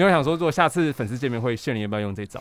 [0.00, 2.40] 没有想说，如果下次粉丝见面会，炫你要不要用这招，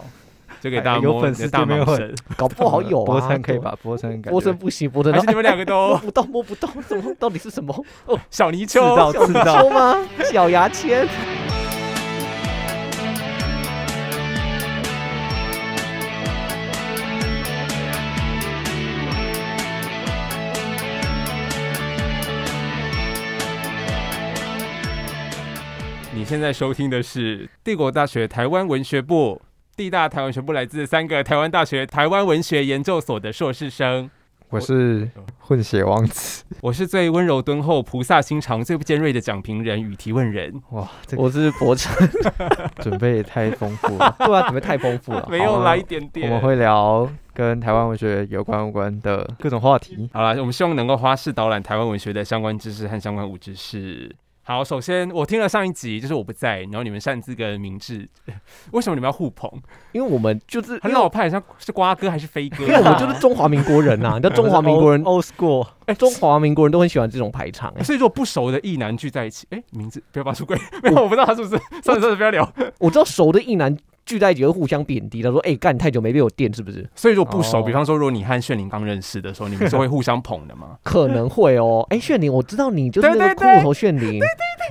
[0.61, 3.05] 就给大家哎有粉丝大见面会，搞不好有啊。
[3.11, 3.59] 波森可以对？
[3.59, 3.77] 吧？
[3.81, 7.73] 波称感觉波森不行，波森还是你们两个都摸不到，摸不到，怎么到底是什么？
[8.05, 9.11] 哦小泥鳅？
[9.11, 9.97] 小泥鳅吗？
[10.31, 11.07] 小牙签。
[26.30, 29.41] 现在收听的是帝国大学台湾文学部。
[29.76, 34.08] 地大台湾文学部来自三个台湾大学台湾文学研究所的硕士生，
[34.50, 36.44] 我是混血王子。
[36.62, 40.53] 我是最温柔敦厚、菩萨心肠、最不尖锐的讲评人与提问人。
[40.70, 42.08] 哇，这个我是博成，
[42.80, 44.16] 准备也太丰富了。
[44.23, 45.25] 对啊，准备太丰富了。
[45.31, 46.31] 没有好来一点点我点。
[46.31, 50.08] 们会聊跟台湾文学有关无关的各种话题。
[50.14, 54.16] 好了，我们希望能够花式导览台湾文学的相关知识和相关无知识。
[54.49, 58.09] 好，首先我听了上一集，就是我不在，然后你们擅自跟明智，
[58.73, 59.48] 为什么你们要互捧？
[59.91, 62.64] 因为我们就是很老派，像是瓜哥还是飞哥？
[62.64, 72.53] 因为我们就是中华民国人呐、 你知道中华民国人，old school，哎，中华民国人都很喜欢这种排场、哎，所以如果不熟的异男聚在一起，哎、名字不要把出轨，没有，我不知道他是不是，算了算了，不要聊。
[72.80, 73.77] 我知道熟的异男
[74.09, 81.85] 聚在一起会互相贬低，他说：“哎、干，你太久没被我电，是不是所以如果不熟，哦比方说如果你和炫灵刚认识的时候，你们是会互相捧的吗？？” 可能会哦。
[81.91, 84.19] 哎、炫灵，我知道你就是那个对对对骷髅头炫灵，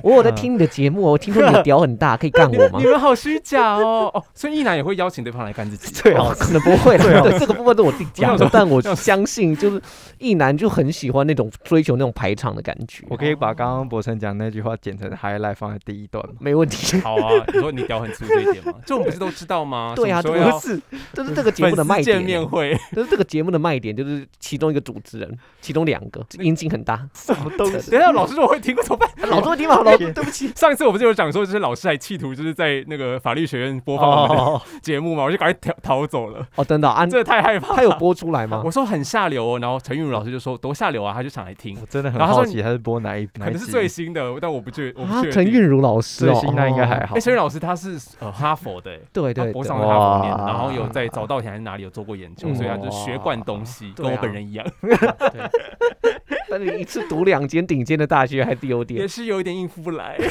[0.03, 2.85] 我有在听你的节目哦，我听说你的屌很大，可以干我吗 你？
[2.85, 4.11] 们好虚假哦！
[4.13, 5.93] 哦，所以一男也会邀请对方来干自己。
[5.95, 9.81] 最好哦可能不会对，哦对这个部分是我自己讲的但我相信就是
[10.17, 13.05] 一男就很喜欢那种追求那种排场的感觉。
[13.09, 16.33] 我可以把刚刚博成讲那句话剪成 highlight 放在第一段吗？
[16.39, 16.99] 没问题。
[16.99, 18.73] 好啊，你说你屌很粗这一点吗？
[18.85, 19.93] 这我们不是都知道吗？
[19.97, 20.79] 对啊，不是，
[21.13, 22.21] 这是这个节目的卖粉丝见。
[22.23, 27.07] 面会， 这是这个节目的卖点，就是其中一个主持人，其中两个音茎很大。
[27.13, 27.91] 什么东西？
[27.91, 29.09] 等下老师说我会听过怎么办？
[29.29, 30.47] 老周听吗，老周对不起。
[30.55, 37.75] 上一次我不是有讲说，就是老师还企图就是在那个法律学院播放我们的哦，节目嘛，我就赶快逃逃走了，哦，真的啊，按真的太害怕。
[37.75, 38.71] 他有播出来吗我？
[38.71, 45.31] 说很下流哦，然后陈韵如老师就说多下流啊，他就想来听，我真的很好奇他是播哪一可能是最新的，但我不确我不啊确，定。
[45.31, 47.19] 陈韵如老师哦，最新那应该还好哎，。
[47.19, 54.65] 陈韵老师他是呃哈佛的，对对博上了哈佛念的，哇然后有在早稻田还是哪里有做过研究，嗯所以他就学贯东西，跟我本人一样，
[56.49, 59.07] 但你一次读两间顶尖的大学还是有点也。
[59.07, 60.17] 是有一点应付不来。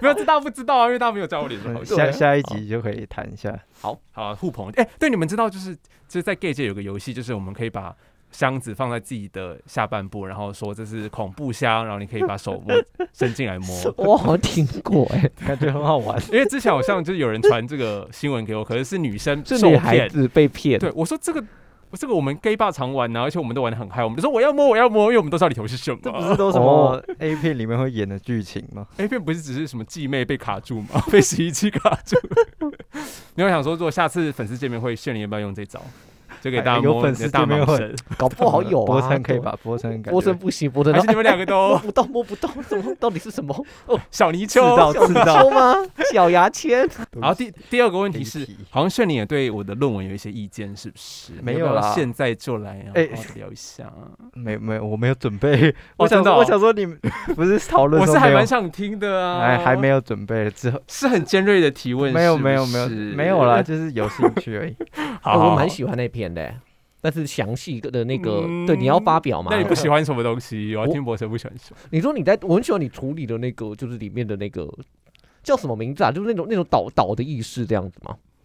[0.00, 1.82] 没有，这大家不知道啊，因为大家没有教我脸书好。
[1.82, 3.58] 下下一集就可以谈一下。
[3.80, 4.70] 好好，互捧。
[4.76, 7.92] 哎、对，你们知道就是就是在 gay 界有个游戏，就是我们可以把
[8.30, 12.76] 箱子放在自己的下半部，然后说这是恐怖箱，然后你可以把手摸
[13.12, 13.94] 伸进来摸。
[13.96, 16.20] 我好像听过哎， 感觉很好玩。
[16.32, 19.72] 因为之前好像就是有人传这个新闻给我，可是是女生 是受骗。
[19.72, 20.78] 女孩子被骗。
[20.78, 21.44] 对，我说这个。
[21.92, 24.04] 这个我们 gay 爸常玩呢、而且我们都玩的很嗨。
[24.04, 25.98] 我们就说我要摸，我要摸，因为我们都知道里头是什么。
[26.02, 31.02] 这不是都什么 A 片里面会演的剧情吗？A 片不是只是什么继妹被卡住吗？
[31.10, 32.14] 被洗衣机卡住。
[33.36, 35.80] 你有想说，如果下次粉丝见面会，炫你要不要用这招，
[36.40, 38.86] 就给大家哎有粉丝大蟒蛇，搞不好有啊。
[38.86, 39.56] 波森可以吧？
[39.62, 43.54] 波称感觉波森不行，波森还是你们两个都 摸都不到，摸不到，怎么到底是什么？
[43.86, 44.76] 哦小泥鳅？
[44.76, 45.74] 到刺到说吗？
[46.12, 46.88] 小牙签。
[47.20, 51.32] 然后第第二个问题是，好像炫你也对我的论文有一些意见，是不是？
[51.42, 53.92] 没有啦现在就来啊，哎好好聊一下。
[54.34, 55.74] 没没有，我没有准备。
[55.96, 56.98] 我想真的哦我想说你们
[57.34, 63.62] 不是讨论我是还蛮想听的啊，哎还没有准备之后是很尖锐的提问，没有没有没有没有啦，。
[63.62, 64.76] 就是有兴趣而已。
[65.20, 66.54] 好，哎我好蛮喜欢那篇的，
[67.00, 69.50] 但是详细的那个，嗯对，你要发表嘛？
[69.50, 70.74] 那你不喜欢什么东西？
[70.76, 71.78] 我要听博士不喜欢什么。
[71.90, 74.68] 你说你在，我很喜欢你处理的那个，就是里面的那个
[75.42, 76.10] 叫什么名字啊？
[76.10, 78.00] 就是那种那种岛岛的意识这样子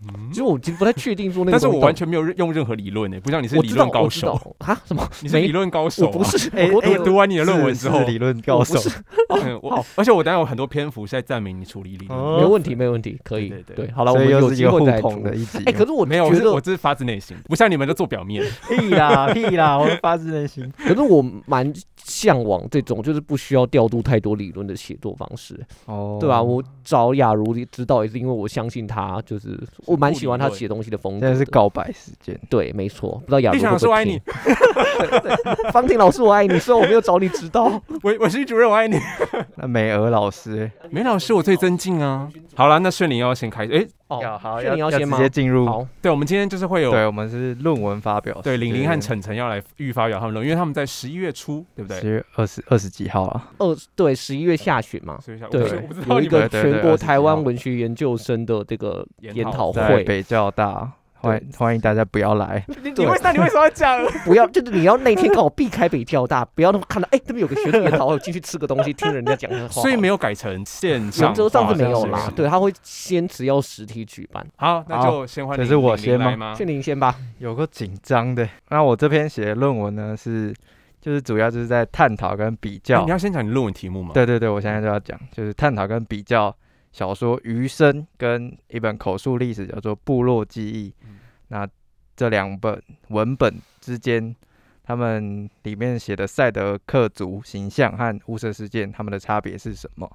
[0.08, 0.14] 嘛。
[0.30, 5.08] 其实我其实不太确定说那个但是我完全没有用任何理论呢，不像你是理论高手，啊什么？
[5.22, 6.12] 你是理论高手啊。
[6.14, 9.00] 我不是，我我读完你的论文之后，理论高手我不，是
[9.50, 12.20] 嗯我而且我当然有很多篇幅是在赞美你处理理论。
[12.20, 13.54] 哦没问题，没问题，可以。
[13.76, 15.36] 对好了，我们有是一个互会再处捧的。
[15.36, 15.60] 一集。
[15.66, 18.44] 哎，可是我没有，我是我这是发自内心，不像你们都做表面。
[18.70, 20.72] 屁啦屁啦，我发自内心。
[20.78, 21.72] 可是我蛮
[22.04, 29.58] 向往这种就是不需要调度太多理论的写作方式，哦，对吧、我找雅茹指导也是因为我相信他，就是
[29.94, 31.34] 我蛮喜欢她理论写东西的风格的。
[31.34, 32.40] 在是告白时间。
[32.50, 37.64] 对，没错，不知道雅茹立想会不会听老师我爱你， 方婷老师我爱你，虽然我没有找你指导。
[38.02, 38.98] 我我是主任我爱你。
[39.56, 42.30] 那美娥老师，美老师我最尊敬啊。
[42.56, 43.74] 好了，那炫灵要先开始。
[43.74, 45.18] 哎，哦，好是你要先直？
[45.18, 45.66] 接进入。
[45.66, 48.40] 好，对，我们今天就是会有对，我们是论文发表。
[48.44, 52.00] 对玲玲和晨晨要来预发表他们论文，因为他们在十一月初，对不对？
[52.00, 53.52] 十月二十二十几号啊？
[53.58, 55.18] 二对十一月下旬嘛，
[55.50, 55.68] 对
[56.08, 62.66] 有一个全国20几号台湾文学研究生的这个研讨会，在北教大欢迎欢迎大家不要来。
[62.68, 63.98] 你为那你为什么要讲？
[64.26, 69.68] 不要，就是你要那天刚好避开北交大，不要那么看到哎、这边有个学生研讨会，进去吃个东西，听人家讲话。
[69.70, 74.46] 所以没有改成线上，原则上是没有啦对，他会坚持要实体举办。
[74.58, 76.54] 好，那就先换这是我先吗玲来吗？
[76.56, 78.46] 先您先吧，有个紧张的。
[78.68, 80.54] 那我这篇写的论文呢，是
[81.00, 83.12] 就是主要就是在探讨跟比哎较你。
[83.12, 86.54] 要先讲你论文题目吗？，对对对，我现在就要讲，就是探讨跟比较
[86.94, 90.90] 小说《余生》跟一本口述历史叫做《部落记忆》。
[91.06, 91.20] 嗯
[91.50, 91.68] 那
[92.16, 94.36] 这两本文本之间，
[94.84, 100.10] 他们里面写的赛德克族形象和雾社事件，他们的差别是什么？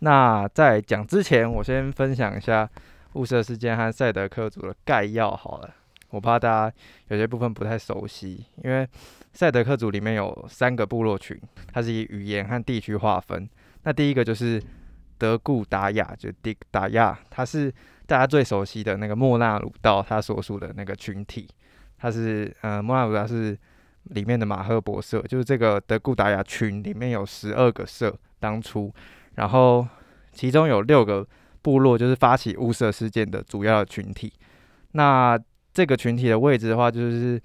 [0.00, 2.68] 那在讲之前，我先分享一下
[3.14, 5.74] 雾社事件和赛德克族的概要好了。
[6.10, 6.76] 我怕大家
[7.08, 8.86] 有些部分不太熟悉，因为
[9.32, 11.40] 赛德克族里面有三个部落群，
[11.72, 13.48] 它是以语言和地区划分。
[13.84, 14.62] 那第一个就是
[15.22, 17.72] 德固达亚，就 Dig 达亚，它是
[18.06, 21.48] 大家最熟悉的那个莫纳鲁道他所属的那个群体。
[21.98, 23.56] 它是呃莫纳鲁道是
[24.14, 28.92] 里面的马赫伯社，就是这个德固达亚群里面有十二个社，当初，
[29.36, 29.86] 然后
[30.32, 31.24] 其中有六个
[31.62, 34.32] 部落就是发起雾社事件的主要的群体。
[34.90, 35.38] 那
[35.72, 37.40] 这个群体的位置的话，就是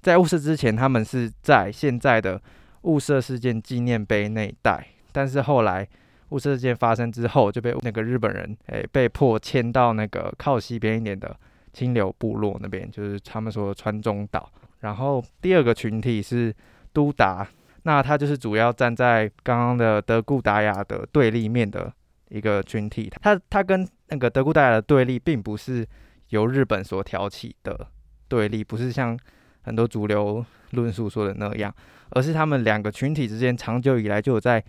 [0.00, 2.40] 在雾社之前，他们是在现在的
[2.82, 5.84] 雾社事件纪念碑那一带，但是后来
[6.30, 11.34] 雾社事件发生之后，就被那个日本人诶、被迫迁到那个靠西边一点的
[11.72, 14.50] 清流部落那边，就是他们说的川中岛。
[14.80, 16.54] 然后第二个群体是
[16.92, 17.46] 都达，
[17.84, 21.92] 那他就是主要站在刚刚的德固达雅的对立面的
[22.28, 25.86] 一个群体，他他跟那个德固达雅的对立，并不是
[26.30, 27.86] 由日本所挑起的
[28.28, 29.18] 对立，不是像
[29.62, 31.74] 很多主流论述说的那样，
[32.10, 34.62] 而是他们两个群体之间长久以来就有在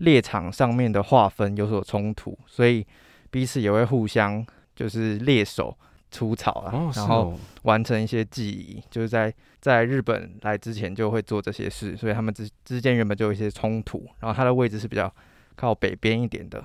[0.00, 2.86] 猎场上面的划分有所冲突，所以
[3.30, 4.44] 彼此也会互相
[4.74, 5.74] 就是猎手
[6.10, 15.12] 出草啊，哦，是然后哦，完成一些记忆，就是在在日本来之前就会做这些事，所以他们之之间原本就有一些冲突，然后它的位置是比较
[15.54, 16.64] 靠北边一点的。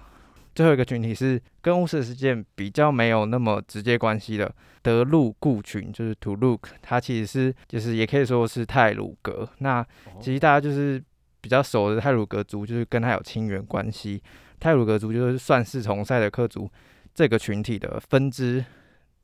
[0.56, 4.50] 最后一个群体是跟乌斯事件比较没有那么直接关系的
[4.82, 9.46] 德路固群，就是土路，它其实是就是也可以说是泰鲁格。
[9.58, 9.86] 那
[10.22, 11.04] 其实大家就是
[11.46, 14.20] 比较熟的泰鲁格族，就是跟他有亲缘关系。
[14.60, 16.68] 泰鲁格族就是算是从赛德克族
[17.14, 18.66] 这个群体的分支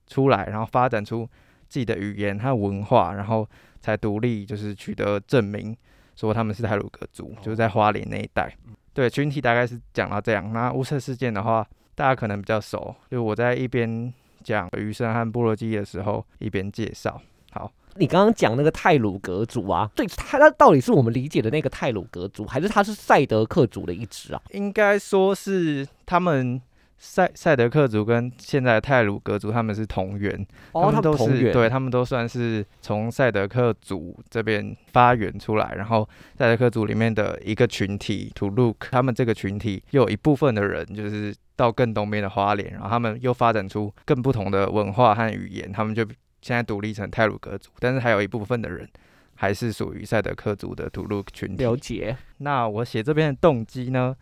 [0.05, 1.27] 出来，然后发展出
[1.67, 5.75] 自己的语言和文化，然后才独立，就是取得证明，
[6.15, 8.55] 说他们是泰鲁格族，就是在花莲那一带。
[8.93, 10.53] 对，群体大概是讲到这样。
[10.53, 14.13] 那乌社事件的话，大家可能比较熟，就我在一边
[14.43, 17.19] 讲余生和部落记忆的时候，一边介绍。
[17.49, 24.41] 好，你刚刚讲那个泰鲁格族啊，对，他他到底是我们理解的那个泰鲁格族，还是他是赛德克族的一支啊？
[24.51, 26.61] 应该说是他们
[26.97, 30.33] 赛赛德克族跟现在的泰鲁格族他们是同源，
[30.71, 46.05] 哦，他们都们同源，是对，他们都算是从赛德克族这边发源出来，然后赛德克族里面的一个群体图鲁克，他们这个群体又有一部分的人就是到更东边的花莲，然后他们又发展出更不同的文化和语言，他们就
[46.41, 48.87] 现在独立成泰鲁格族，但是还有一部分的人
[49.35, 51.63] 还是属于赛德克族的土鲁克群体。
[51.63, 52.15] 了解。
[52.39, 54.15] 那我写这边的动机呢？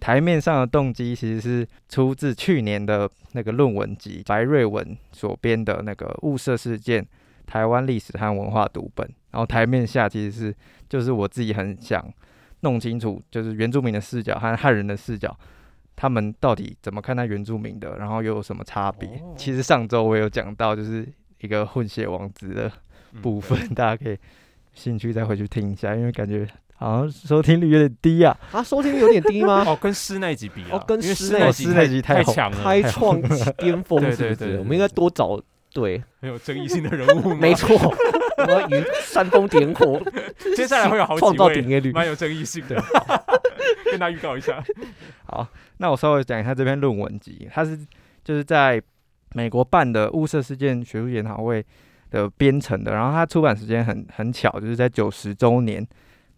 [0.00, 7.06] 台面上的动机其实是出自去年的那个论文集白瑞文所编的那个《雾社事件：
[7.46, 10.54] 台湾历史和文化读本》，然后台面下其实是
[10.90, 12.04] 就是我自己很想
[12.60, 15.34] 弄清楚，就是原住民的视角和汉人的视角，
[15.96, 19.08] 他们到底怎么看待原住民的，然后又有什么差别？
[19.08, 21.08] 哦其实上周我有讲到，就是
[21.44, 22.72] 一个混血王子的
[23.12, 24.16] 嗯部分， 大家可以
[24.72, 26.46] 兴趣再回去听一下，因为感觉
[26.76, 28.36] 好像收听率有点低啊。
[28.50, 29.62] 啊，收听率有点低吗？
[29.68, 33.20] 哦，跟诗那一集比啊，哦跟因为诗那诗那集太强了，开创
[33.58, 34.36] 巅峰 对是不是？
[34.36, 35.40] 对对对我们应该多找
[35.74, 37.36] 对，很有争议性的人物嘛。
[37.36, 37.76] 没错，
[38.38, 40.00] 我们与煽风点火，
[40.56, 41.92] 接下来会有好创几位造点阅率。
[41.92, 42.80] 蛮有争议性的，
[43.90, 44.62] 跟大家预告一下。
[45.26, 45.46] 好，
[45.78, 47.76] 那我稍微讲一下这篇论文集，它是
[48.22, 48.80] 就是在
[49.34, 51.64] 美国办的雾社事件学术研讨会
[52.10, 55.86] 的编程的，然后它出版时间很很巧，就是在九十周年，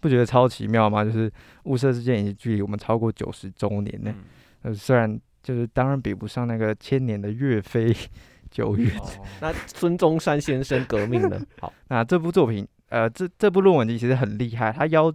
[0.00, 1.04] 不觉得超奇妙吗？
[1.04, 1.30] 就是
[1.64, 4.12] 雾社事件已经距离我们超过九十周年呢。
[4.16, 4.24] 嗯
[4.62, 7.94] 呃，虽然就是当然比不上那个千年的岳飞
[8.50, 9.06] 九月，哦
[9.40, 11.40] 那孙中山先生革命呢？
[11.60, 15.12] 好，那这部作品，呃，这这部论文集其实很厉害，它邀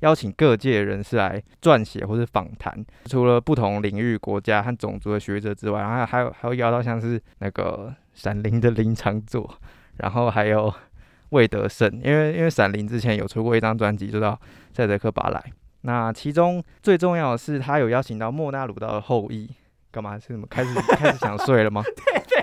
[0.00, 9.58] 邀请各界人士来撰写或是访谈，除了不同领域、国家和种族的学者之外，然后还有还有邀到像是那个闪灵的林长佐，
[9.96, 10.72] 然后还有
[11.30, 14.32] 魏德胜，因为因为闪灵之前有出过一张专辑，就叫
[14.72, 15.40] 《赛德克巴莱》。
[15.82, 19.48] 那其中最重要的是，他有邀请到莫纳鲁道的后裔，
[19.90, 20.18] 干嘛？
[20.18, 20.46] 是什么？
[20.48, 21.82] 开始开始想睡了吗？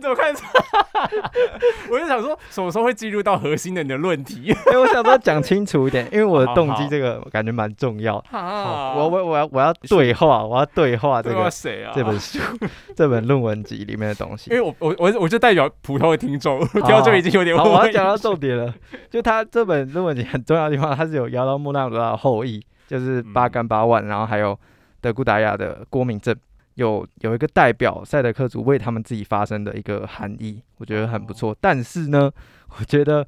[0.00, 0.34] 怎么看？
[1.90, 4.42] 我就想说，什么时候会进入到核心的你的论题？
[4.44, 8.22] 因为我想说讲清楚一点，因为我的动机这个感觉蛮重要。
[8.30, 11.92] 好我我我要我要对话，我要对话这个谁啊？
[11.94, 12.38] 这本书
[12.96, 14.56] 这本论文集里面的东西因。
[14.56, 18.72] 为我我我我就代表普通的听众， 听到这里已经有点好，误会我要讲到重点了。
[19.10, 24.58] 就他这本论文集很重要的地方，他是有摇到莫纳鲁道的后裔，就是八嗯干八万，然后还有
[25.00, 26.34] 德古达亚的郭明正，
[26.80, 31.56] 有有一个代表赛德克族为他们自己发声的一个含义，我觉得很不错。
[31.60, 32.32] 但是呢，
[32.78, 33.26] 我觉得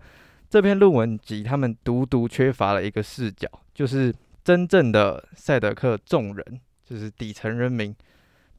[0.50, 7.94] 这篇论文集他们独独缺乏了一个视角，就是真正的赛德克众人，就是底层人民。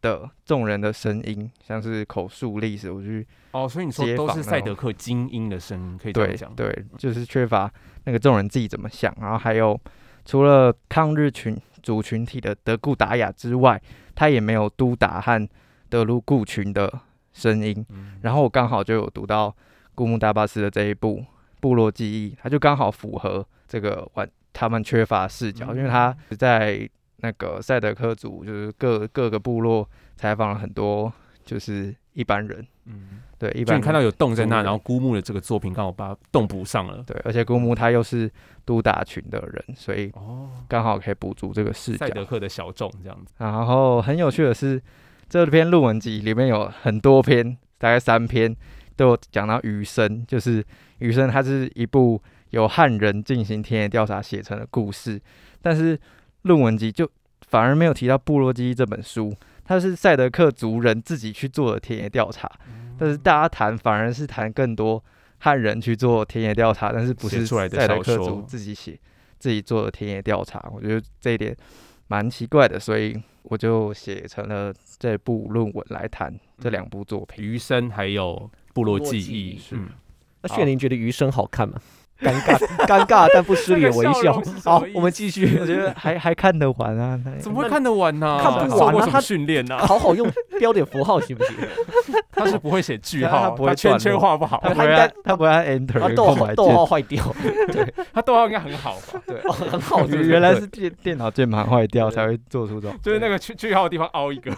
[0.03, 6.55] 的众人的声音，像是口述历史，我去哦，所以你说街都是赛德克精英的声音，可以这样讲。
[6.55, 7.71] 对，就是缺乏
[8.03, 9.79] 那个众人自己怎么想，然后还有
[10.25, 13.79] 除了抗日群族群体的德固达雅之外，
[14.15, 15.47] 他也没有都达和
[15.89, 16.91] 德鲁固群的
[17.33, 17.85] 声音。
[17.89, 19.55] 嗯然后我刚好就有读到
[19.93, 21.19] 古木达巴斯的这一部
[21.59, 31.11] 《部落记忆》，他就刚好符合这个完他们缺乏视角，因为他在那个赛德克族就是各各个部落采访了很多
[31.45, 33.81] 就是一般人，嗯，对一般人。
[33.81, 37.03] 看到有洞在那，然后孤木的这个作品刚好把洞补上了。
[37.05, 38.29] 对，而且古姆他又是
[38.65, 42.07] 都打群的人，所以哦，刚好可以补足这个视角。
[42.07, 42.09] 赛。
[42.09, 43.33] 德克的小众这样子。
[43.37, 44.81] 然后很有趣的是，
[45.29, 48.55] 这篇论文集里面有很多篇，大概三篇
[48.95, 50.63] 都有讲到余生，就是
[50.99, 52.21] 余生它是一部
[52.51, 55.19] 由汉人进行田野调查写成的故事，
[55.61, 55.99] 但是
[56.43, 57.09] 论文集就
[57.47, 59.33] 反而没有提到《部落记忆》这本书，
[59.65, 62.51] 它是赛德克族人自己去做的田野调查，
[62.97, 65.03] 但是大家谈反而是谈更多
[65.39, 68.99] 汉人去做田野调查，但是不是出来的赛德克族自己写
[69.39, 71.55] 自己做的田野调查，我觉得这一点
[72.07, 77.43] 蛮奇怪的，所以我就写成了这部论文来谈这两部作品。
[77.43, 79.89] 余生还有部落记忆部落记忆，嗯，
[80.41, 81.79] 那炫灵觉得余生好看吗？
[82.21, 85.57] 尴尬， 尴尬但不失礼的微笑好，我们继续。
[85.59, 88.39] 我觉得还 还看得完啊，怎么会看得完呢？
[88.41, 89.77] 看不完啊他训练呢？
[89.79, 90.29] 好好用
[90.59, 91.55] 标点符号行不行？
[92.31, 97.23] 他是不会写句号，他不会圈圈画不好，他不会他应该他不会按 Enter 逗号逗号坏掉，
[97.71, 99.21] 对他逗号应该很好吧？
[99.27, 102.97] 对，哦，很好，原来是电电脑键盘坏掉才会做出这种。
[103.03, 104.51] 就是那个句句号的地方凹一个，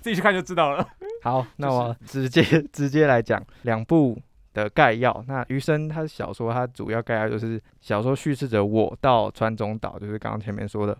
[0.00, 0.86] 自己去看就知道了。
[1.22, 4.18] 好，那我直接直接来讲两部
[4.62, 5.24] 的概要。
[5.26, 10.96] 那余生他小说，他主要概要就是小说叙事者我到川中岛，就是刚刚前面说的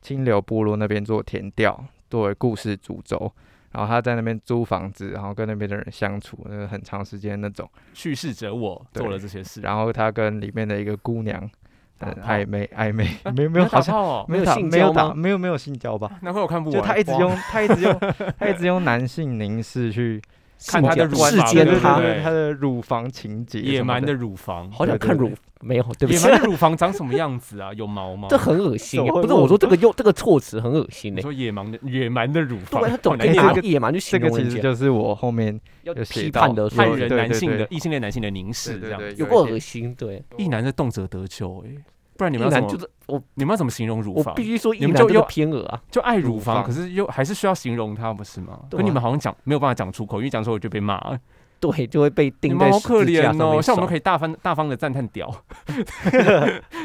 [0.00, 3.32] 清流部落那边做田调，作为故事主轴。
[3.72, 7.66] 然后他在那边租房子，然后跟那边的人相处，那个很长时间那种。
[7.94, 11.50] 叙事者我做了这些事，然后他跟里面的一个姑娘，
[11.98, 16.18] 很暧昧暧昧，啊没有没有好像哦，没有打没有打性交吗没有没有性交吧？
[16.20, 16.78] 难怪我看不完。
[16.78, 17.98] 就他一直用他一直用
[18.38, 20.20] 他一直用男性凝视去
[20.68, 24.12] 看他的乳世房对间他他的乳房情节野蛮的。
[24.12, 26.22] 乳房，好想看乳没有，对不起。
[26.22, 27.72] 野蛮，的乳房长什么样子啊？
[27.72, 28.28] 有毛吗？
[28.30, 31.16] 这很恶心不是我说这个用这个措辞很恶心呢。
[31.16, 33.66] 你说野蛮的野蛮的乳房， 对，他总拿这个？
[33.66, 40.22] 野蛮去形这个其实就是我后面要批判的汉有人男性的异性恋男性的凝视这样，有过恶心，对。
[40.36, 41.70] 一男的动辄得咎哎，
[42.16, 44.36] 不然你们要怎么就是我，你们要怎么形容乳房我？
[44.36, 45.80] 必须说你们就又偏恶啊。
[45.90, 48.60] 就爱乳乳房，可是又还是需要形容它，不是吗？
[48.70, 51.18] 可你们好像讲没有办法讲出口，因为讲出口就被骂。
[51.60, 55.32] 对，就会被你钉在十们好可怜哦，像我们可以大方大方的赞叹屌，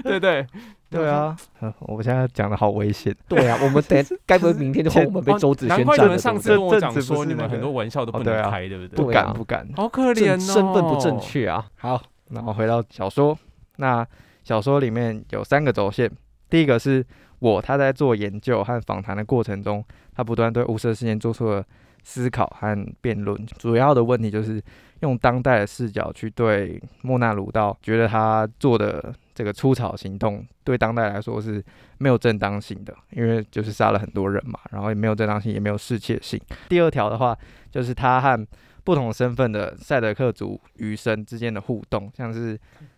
[0.03, 0.45] 对不对？
[0.89, 5.95] 对啊，呃 我现在讲的好危险，对啊，我们等该不会明天就换我们被哦 周子轩占了？
[5.97, 9.05] 对不对上次跟我讲说，你们很多玩笑都不能开，对不不对？
[9.05, 9.67] 对啊敢不敢。
[9.75, 11.19] 好可怜哦，身份不正。
[11.19, 11.65] 确啊。
[11.77, 13.37] 好，那我回到小说，
[13.77, 14.07] 那
[14.47, 16.09] 小说里面有三个轴线，
[16.49, 17.05] 第一个是
[17.39, 19.83] 我他在做研究和访谈的过程中，
[20.15, 21.61] 他不断对雾社事件做出了
[22.05, 24.63] 思考和辩论，主要的问题就是
[25.01, 31.61] 用当代的视角去对莫纳鲁道觉得他做的这个出草行动对当代来说是
[31.97, 36.39] 没有正当性的，因为就是杀了很多人嘛，然后也没有正当性，也没有适切性。
[36.69, 37.37] 第二条的话，
[37.69, 38.47] 就是他和
[38.85, 42.57] 不同身份的赛德克族余生之间的互动，像是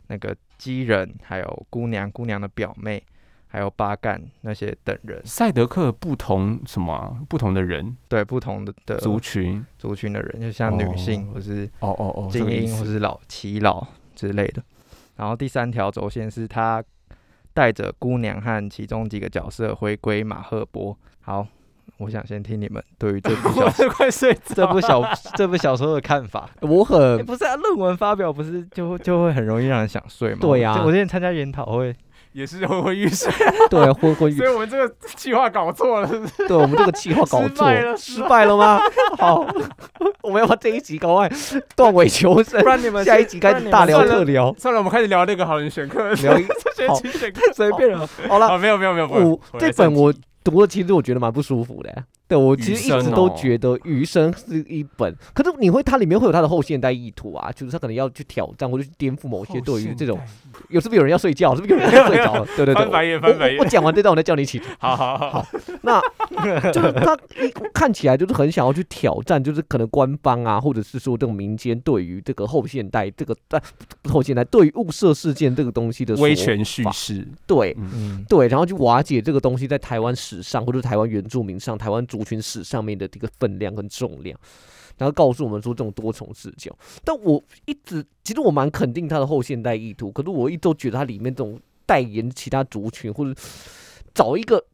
[0.10, 3.02] 那个基人，还有姑娘、姑娘的表妹，
[3.48, 7.18] 还有巴干那些等人，赛德克不同什么啊？
[7.30, 14.64] 不同的人对不同的的族群，族群的人，就像女性哦或是哦哦哦，精英或是老耆老之类的。
[15.16, 16.84] 然后第三条轴线是他
[17.54, 20.98] 带着姑娘和其中几个角色回归马赫波。
[21.22, 21.46] 好，
[21.98, 25.04] 我想先听你们对于这部 小快睡着这部小
[25.36, 26.50] 这部小说的看法。
[26.62, 30.38] 我欸很不是啊，论文发表不是就会就会很容易让人想睡吗？
[30.42, 31.96] 对啊我我之前参加研讨会，
[32.34, 33.32] 也是昏昏欲睡，
[33.70, 36.48] 对啊，昏昏欲睡所以我们这个计划搞错了，是不是？
[36.48, 38.80] 对我们这个计划搞错失败了失败了吗？
[39.18, 39.46] 好，
[40.24, 41.30] 我们要把这一集搞快
[41.76, 48.08] 断尾求生不，然你们下一集开始大聊特聊，算了，我们开始聊那个好人选课，聊一这好学期选课太随便了。
[48.28, 52.06] 好了，啊，没有没有没有，我这本我读了，其实我觉得蛮不舒服的。
[52.30, 60.20] 对我其实一直都觉得《余生》是一本，可是你会它里面会有它的后现代意图啊，就是他可能要去挑战或者去颠覆某些对于这种，
[60.70, 61.56] 有是不是有人要睡觉？
[61.56, 62.46] 是不是有人要睡着 了？
[62.56, 64.70] 对对对，翻白眼我翻白眼我我讲完这段，我再叫你起床。
[64.78, 65.48] 好好好好，
[65.82, 66.00] 那
[66.72, 73.60] 就是他一看起来就是很想要去挑战，就是可能官方啊，或者是说这种民间对于这个后现代这个呃
[74.08, 84.38] 后现代对于物色事件这个东西的说威权叙法事，对嗯，对，然后去瓦解这个东西在台湾史上或者台湾原住民上、台湾族群史上面的这个分量跟重量，
[84.98, 86.78] 然后告诉我们说这种多重视角。
[87.04, 93.34] 但我一直其实我蛮肯定他的后现代意图，可是我一直都觉得他里面这种代言其他族群或者
[94.14, 94.66] 找一个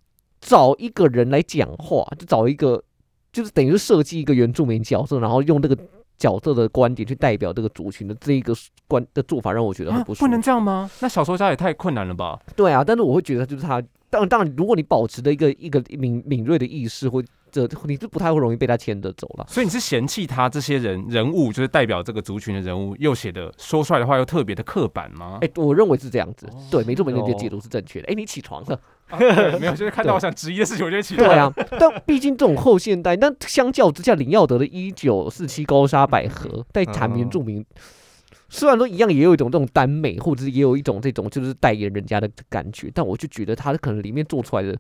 [0.41, 2.83] 找一个人来讲话，就找一个
[3.31, 5.77] 就是等于设计一个原住民角色，然后用那个。
[6.17, 8.53] 角色的观点去代表这个族群的这一个
[8.87, 10.25] 观的做法，让我觉得很啊不舒服。
[10.25, 10.89] 不能这样吗？
[11.01, 12.39] 那小说家也太困难了吧？
[12.55, 17.27] 对啊，但是我会觉得就是他，当然当然，如果你保持的一个一个敏敏锐的意识，或者
[17.85, 19.45] 你是不太会容易被他牵着走了。
[19.47, 25.39] 所以你是嫌弃他这些人人物，就是代表这个族群的人物，又写的说出来的话又特别的刻板吗？
[25.41, 28.07] 哎、我认为是这样子，对，没错没错，你的哦解读是正确的。
[28.09, 29.19] 哎、你起床了，啊
[29.59, 31.37] 没有，就是看到我想质疑的事情，我就会起对来。
[31.37, 37.63] 啊，但毕竟这种后现代，但相较之下，林耀德的《一九四七高沙百合》在谈原住民。
[38.47, 44.75] 虽然说一样也有一种这种耽美，或者是也有一种这种就是代言人家的感觉，但我就觉得他可能里面做出来的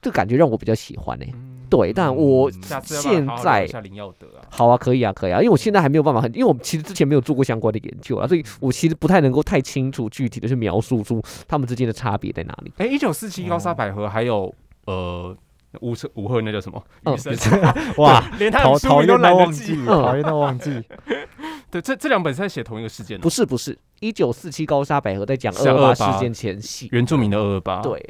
[0.00, 12.72] 这个感觉让我比较喜欢呢、嗯对但我下次要要好好现在聊一下林耀德啊，好啊，可以啊，可以啊，因为我现在还没有办法很，因为我们其实之前没有做过相关的研究啊，所以我其实不太能够太清楚具体的去描述出他们之间的差别在哪里。
[12.78, 14.50] 哎，一九四七高沙百合，还有
[14.86, 15.36] 呃
[15.82, 16.82] 吴彻吴赫那叫什么？
[17.04, 17.60] 嗯余生
[18.02, 20.82] 哇，对连他讨的书名都讨厌到忘懒得记讨厌到忘记，
[21.70, 28.02] 对，这这两本是在写同一个事件的不，是不是，一九四七高沙百合在讲是二二八事件前夕，原住民的二二八。，对，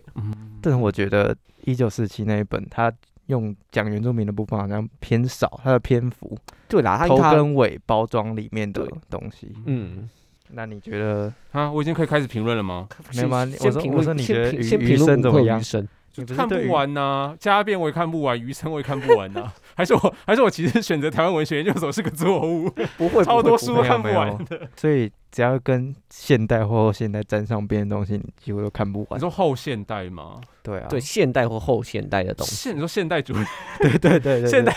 [0.63, 1.37] 但是我觉得
[1.71, 2.91] 一九四七那一本，他
[3.27, 6.35] 用讲原住民的部分好像偏少，它的篇幅
[6.67, 9.53] 对啦，他头他跟尾包装里面的东西。
[9.67, 10.09] 嗯，
[10.53, 12.89] 那你觉得啊，我已经可以开始评论了吗？
[13.15, 13.45] 没有吗？
[13.47, 15.63] 先我说我说你觉得余生怎么样余？
[15.63, 24.67] 生，你不看不完呐、家变我也看不完，余生我也看不完呐、 还是我还是我其实选择台湾文学研究所是个错误，不会 超多书都看不完的。
[24.75, 29.19] 所以只要跟现代或后现代沾上边的东西，你几乎都看不完。
[29.19, 30.41] 你说后现代吗？
[30.63, 32.55] 对啊，对现代或后现代的东西。
[32.55, 33.45] 现你说现代主义，
[33.81, 34.75] 对对对对，现代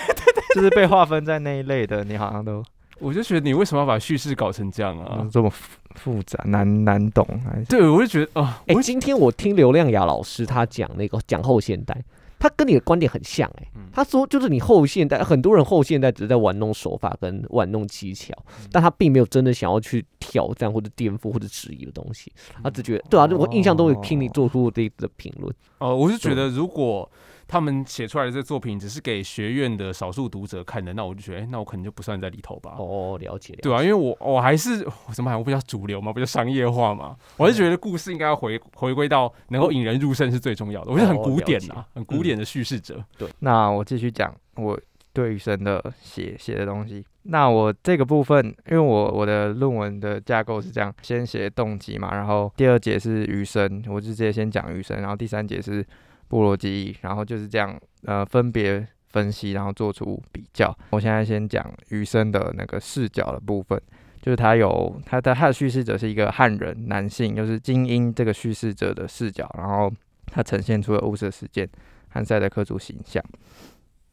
[0.54, 2.64] 就是被划分在那一类的，你好像都
[3.00, 5.30] 我就觉得你为什么要把叙事搞成这样啊嗯？
[5.32, 12.00] 这么复复杂难难懂，还是对，我就觉得啊，哎、我今天我听刘亮雅老师他讲那个讲后现代，
[12.42, 13.84] 他跟你的观点很像哎、嗯。
[13.94, 18.34] 他说就是你后现代，很多人后现代只是在玩弄手法跟玩弄技巧，
[18.72, 22.32] 但他并没有真的想要去挑战或者颠覆或者质疑的东西，
[22.64, 27.10] 他只觉得对啊，我印象中有听你做出这的评论，哦，我是觉得如果
[27.52, 32.76] 他们写出来的这作品只是给学院的少数读者看的，那我就觉得，哎、那我可能就不算在里头吧。
[32.80, 40.92] 哦，了解了解，对啊，因为我我还是我怎么还我比较主流嘛，比较商业化嘛，我还是觉得故事应该要回回归到能够引人入胜是最重要的。
[40.92, 43.04] 我觉得很哦古典了呐，很古典的叙事者。
[43.18, 44.80] 对那我继续讲我
[45.12, 47.06] 对于神的写写的东西。
[47.24, 55.86] 那我这个部分，因为我我的论文的架构是这样：先写动机嘛，然后第二节是余生，我就直接先讲余生，然后第三节是
[56.32, 60.76] 部落记忆，然后就是这样呃分别分析，然后做出比较。
[60.92, 63.80] 我现在先讲余生的那个视角的部分。
[64.24, 69.92] 就是他有他的他的叙事者是一个汉人男性，就是精英这个叙事者的视角，然后
[70.28, 71.68] 他呈现出了雾社事件
[72.10, 73.24] 和赛德克族形象。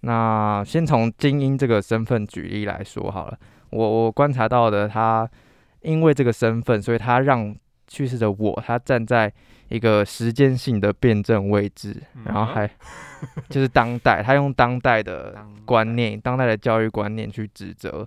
[0.00, 5.28] 那先从精英这个身份举例来说好了，我我观察到的，他
[5.82, 7.54] 因为这个身份，所以他让
[7.88, 9.32] 叙事者我他站在
[9.68, 12.70] 一个时间性的辩证位置，然后还
[13.50, 18.06] 就是当代，他用当代的观念、当代的教育观念去指责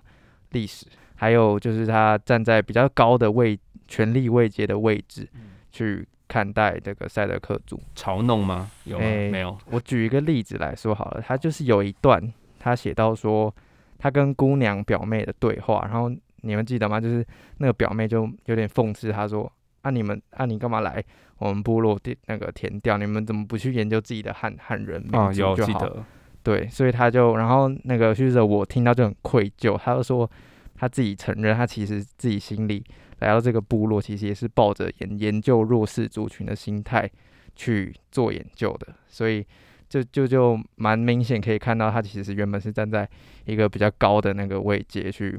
[0.50, 5.28] 历史，还有就是他站在比较高的位权力位阶的位置
[5.70, 7.80] 去看待这个赛德克族。
[7.94, 8.70] 嘲弄吗？
[8.84, 9.56] 有没有。
[9.66, 12.20] 我举一个例子来说好了，他就是有一段
[12.58, 13.54] 他写到说，
[13.98, 16.10] 他跟姑娘表妹的对话，然后
[16.44, 17.00] 你们记得吗？
[17.00, 17.24] 就是
[17.58, 19.50] 那个表妹就有点讽刺他说
[19.82, 21.04] ：“啊，你们啊，你干嘛来
[21.38, 22.96] 我们部落地那个填掉？
[22.96, 26.04] 你们怎么不去研究自己的汉汉人民啊，族就好？”有记得。
[26.44, 30.28] 对，所以他就，然后那个叙事者我听到就很愧疚，他就说
[30.74, 32.84] 他自己承认他其实自己心里
[33.20, 37.08] 来到这个部落，其实也是抱着研研究弱势族群的心态
[37.54, 39.46] 去做研究的，所以
[39.88, 43.08] 就就就蛮明显可以看到，他其实原本是站在
[43.44, 45.38] 一个比较高的那个位阶去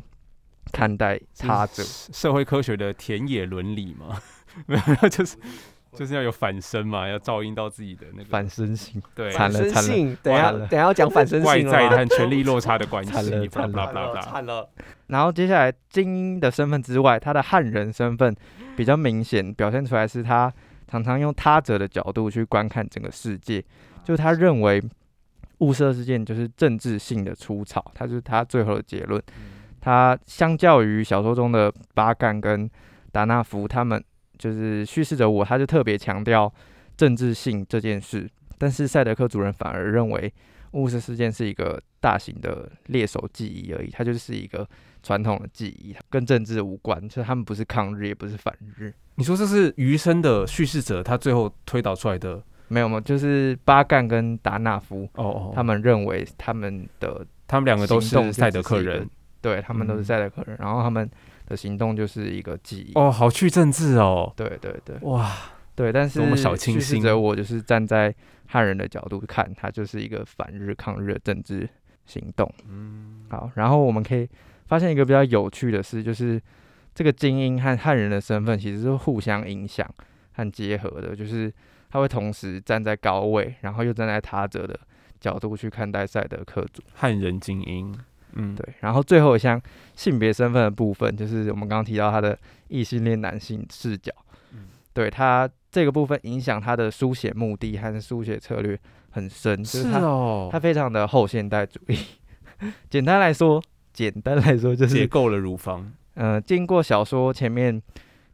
[0.72, 1.84] 看待他者。
[1.84, 4.18] 社会科学的田野伦理嘛，
[4.66, 5.38] 没有， 就是
[5.96, 8.30] 就是要有反身嘛，要照应到自己的那个。
[8.30, 9.30] 反身性，对。
[9.30, 11.72] 生惨了惨了性，等下等下要讲反身性了。
[11.72, 13.94] 吗在和权力落差的关系，惨了惨了。
[13.94, 14.70] blah blah 惨了，
[15.08, 18.36] 然后接下来精英的身份之外，他的汉人身份
[18.76, 20.52] 比较明显，表现出来是他
[20.88, 23.64] 常常用他者的角度去观看整个世界，
[24.04, 24.82] 就他认为
[25.60, 29.22] 物色事件就是政治性的粗糙，他就是他最后的结论。
[29.84, 32.70] 他相较于小说中的巴干跟
[33.12, 34.02] 达纳夫，他们
[34.38, 36.52] 就是叙事者我，他就特别强调
[36.96, 40.34] 政治性这件事，但是赛德克主人反而认为
[40.72, 44.66] 雾社事件是一个大型的猎手记忆而已，它就是一个
[45.04, 48.94] 传统的记忆，跟政治无关，所以他们不是抗日，也不是反日。
[49.16, 53.02] 你说这是余生的叙事者，他最后推导出来的没有吗？
[53.02, 59.08] 就是巴干跟达纳夫，哦哦，他们认为他们的他们两个都是赛德克人
[59.44, 60.04] 对他们都是嗯。
[60.06, 61.08] 赛德克人，然后他们
[61.46, 62.94] 的行动就是一个记忆。
[62.96, 64.98] 哦，好去政治哦，对对对。
[65.02, 65.30] 哇，
[65.76, 67.02] 对，但是多么小清新。
[67.02, 68.16] 者我就是站在
[68.48, 71.70] 汉人的角度看，它就是一个反日抗日的政治
[72.06, 72.50] 行动。
[72.68, 74.28] 嗯，好，然后我们可以
[74.68, 76.42] 发现一个比较有趣的事，就是
[76.96, 79.86] 这个精英和汉人的身份其实是互相影响
[80.34, 81.52] 和结合的，就是
[81.90, 84.80] 他会同时站在高位，然后又站在他者的
[85.20, 86.82] 角度去看待赛德克族。
[86.94, 87.96] 汉人精英，
[88.36, 89.62] 嗯，对，然后最后一项
[89.96, 94.12] 性别身份的部分，就是我们刚刚提到他的异性恋男性视角，
[94.52, 94.68] 嗯。
[94.94, 101.98] 对他这个部分影响他的书写目的和书写策略很深，就是是他哦，他非常的后现代主义。
[102.90, 107.82] 简单来说，简单来说就是，解构了乳房， 呃，经过小说前面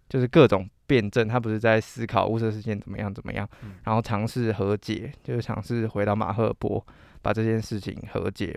[0.09, 3.71] 就是各种辩证，他不是在思考雾社事件怎么样怎么样，嗯。
[3.85, 6.85] 然后尝试和解，就是尝试回到马赫尔波，
[7.21, 8.53] 把这件事情和解，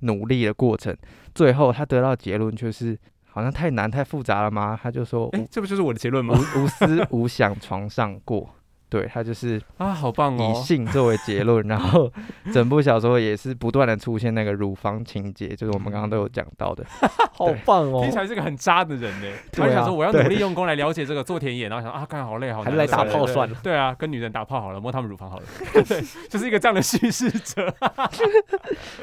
[0.00, 0.96] 努力的过程，
[1.34, 4.78] 最后他得到结论就是好像太难太复杂了吗？
[4.82, 6.38] 他就说哎，这不就是我的结论无吗？
[6.56, 8.48] 无思无想床上过。
[8.90, 12.10] 对他就是啊，好棒哦以哦，性作为结论，然后
[12.52, 16.84] 整部小说也是不断的出现那个乳房情节，就是我们刚刚都有讲到的。
[17.32, 18.16] 好棒哦听起！
[18.16, 19.26] 来是个很渣的人呢。
[19.52, 23.56] 他想说我要努力用功来了解这个做田野，然后想啊，干好累好难，还是来打炮算了。
[23.62, 25.44] 对啊，跟女人打炮好了，摸他们乳房好了，
[25.86, 27.72] 对，就是一个这样的叙事者。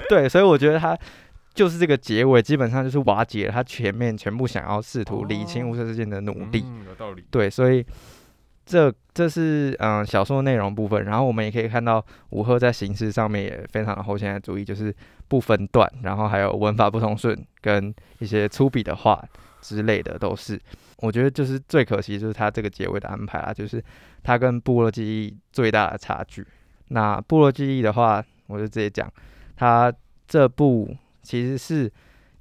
[0.09, 0.97] 对，所以我觉得他
[1.53, 6.65] 就是这个结尾，基本上就是瓦解了他前面全部想要试图理清哦无色事件的努力。
[6.67, 7.23] 嗯，有道理。
[7.31, 7.85] 对，所以
[8.65, 14.93] 这这是嗯、小说内容部分，然后我们也可以看到吴赫在形式上面也非常的后现代主义，就是
[15.27, 19.23] 不分段，然后还有文法不通顺跟一些粗鄙的话
[19.61, 20.59] 之类的都是。
[20.97, 23.83] 我觉得就是最可惜就是他这个结尾的安排啦，就是
[24.23, 26.45] 他跟部落记忆最大的差距。
[26.87, 29.11] 那部落记忆的话，我就直接讲，
[29.55, 29.93] 他
[30.27, 31.91] 这部其实是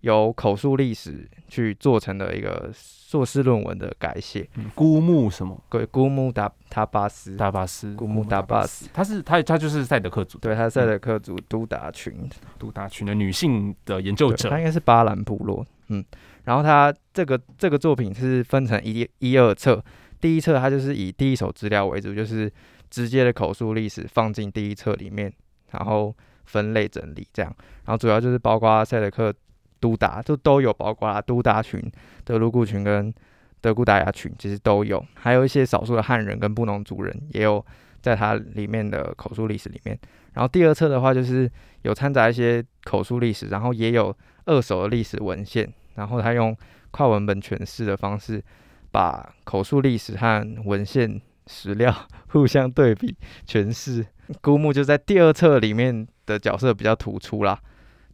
[0.00, 2.70] 由口述历史去做成的一个
[3.14, 4.48] 硕士论文的改写。
[4.56, 5.56] 嗯孤木什么？
[5.70, 14.50] 对，古木达塔巴斯，达巴斯，古木达巴斯，他是他他就是赛德克族对，他是赛德克族都达群，都达群的女性的研究者。
[14.50, 14.58] 他。
[14.58, 16.04] 应该是巴兰部落，嗯，
[16.42, 19.80] 然后他这个这个作品是分成一一二册，
[20.20, 22.52] 第一册它就是以第一手资料为主，就是
[22.90, 25.32] 直接的口述历史放进第一册里面，
[25.70, 26.12] 然后
[26.46, 29.32] 分类整理这样，然后主要就是包括赛德克
[29.80, 31.80] 都达，就都有包括啦都达群、
[32.24, 33.12] 德鲁固群跟
[33.60, 37.64] 德古达雅群，其实都有，还有一些少数的汉人跟布农族人也有
[38.02, 39.98] 在它里面的口述历史里面。
[40.34, 41.50] 然后第二册的话，就是
[41.82, 44.14] 有掺杂一些口述历史，然后也有
[44.46, 46.54] 二手的历史文献，然后他用
[46.90, 48.42] 跨文本诠释的方式，
[48.90, 51.94] 把口述历史和文献史料
[52.28, 54.04] 互相对比诠释。
[54.40, 57.58] 孤木就在第二册里面的角色比较突出啦，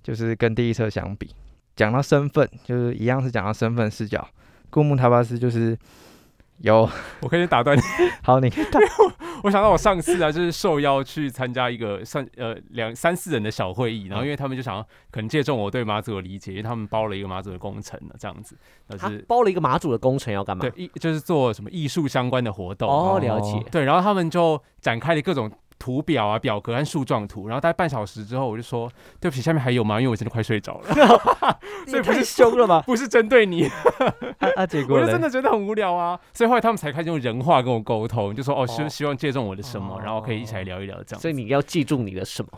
[0.03, 1.35] 就是跟第一册相比。
[1.81, 4.23] 讲到身份，就是一样是讲到身份视角。
[4.69, 5.75] 顾木塔巴斯就是
[6.59, 6.87] 有
[7.23, 7.81] 我可以打断你，
[8.23, 8.79] 好，你可以打
[9.43, 18.55] 我想到我上次啊，就是受邀去参加一个三呃两三四人的小会议，然后因为他们就想要可能借重我对马祖的理解，因为他们包了一个马祖的工程呢，这样子，
[18.89, 20.85] 那他是包了一个马祖的工程要干嘛对？
[20.85, 23.59] 艺就是做什么艺术相关的活动哦，哦了解。
[23.71, 28.89] 对，然后他们就展开了各种图表啊、表格和树状图，然后大概半小时之后，我就说
[29.19, 29.99] 对不起，下面还有吗？
[29.99, 30.95] 因为我真的快睡着了，
[31.89, 32.83] 所以不是凶了吗？
[32.87, 35.21] 不是针对你，啊啊，结果我就真？
[35.21, 41.21] 的觉得很无聊啊，所以后来他们才开始用人话跟我沟通，就说哦，希哦希望借重我的什么，然后可以一起来哦聊一聊这样。
[41.21, 42.51] 所以你要记住你的什么？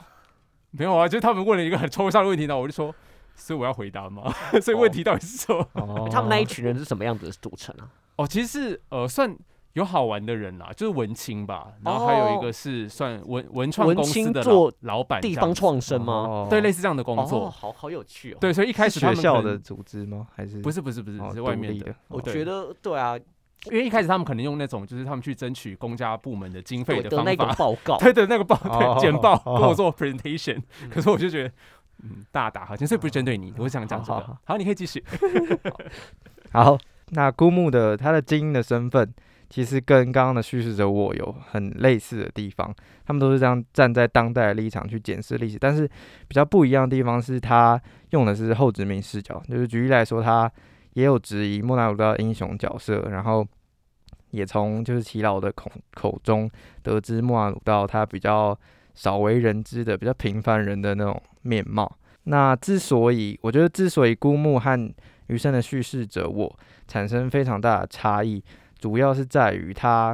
[0.73, 2.93] 没有啊，就是他们问了一个很抽象的问题，然后我就说，
[3.37, 4.35] 所以我要回答吗？
[4.61, 5.69] 所以问题到底是什么？
[5.75, 7.87] 哦他们那一群人是什么样子的组成啊？
[8.17, 9.37] 哦，其实是呃算
[9.75, 16.13] 有好玩的人啦，就是文青吧，然后还有一哦个是算文文创文公司的做老老板地方创生吗？
[16.13, 16.47] 哦。
[16.51, 17.49] 对，类似这样的工哦，作。
[17.49, 18.39] 好好有趣哦。
[18.41, 20.27] 对，所以一开始他学校的组织吗？
[20.35, 21.87] 还是不是不是不是哦是外面的。
[21.87, 23.17] 的，我觉得对啊，
[23.67, 31.49] 因为一开始他们可能用那种就是他们去争取公家部门的经费对的那个的方法，报告， 对的那个报简报哦跟我做 presentation，可是我就觉得
[32.03, 34.15] 嗯大打哈欠，所以不是针对你，我想讲这个。
[34.15, 34.39] 好好好。
[34.45, 35.03] 好，你可以继续。
[36.53, 36.77] 好，
[37.11, 39.15] 那姑木的他的精英的身份，
[39.53, 45.87] 其实跟刚刚的叙事者我有很类似的地方，他们都是这样站在当代的立场去检视历史，但是
[46.27, 47.79] 比较不一样的地方是他
[48.13, 50.51] 用的是后殖民视角，就是举例来说，他
[50.95, 53.47] 也有质疑莫纳鲁道的英雄角色，然后
[54.31, 56.51] 也从就是齐老的口口中
[56.83, 58.59] 得知莫纳鲁道他比较
[58.95, 61.99] 少为人知的比较平凡人的那种面貌。
[62.25, 64.95] 那之所以我觉得之所以孤木和
[65.27, 68.43] 余生的叙事者我产生非常大的差异，
[68.83, 70.13] 主要是在于他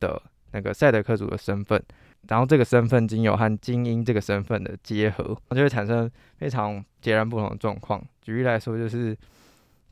[0.00, 0.20] 的
[0.52, 1.80] 那个赛德克族的身份，
[2.28, 8.02] 然后这个身份经由和精英这个身份的结合，就会产生非常截然不同的状况。
[8.22, 9.14] 举例来说，就是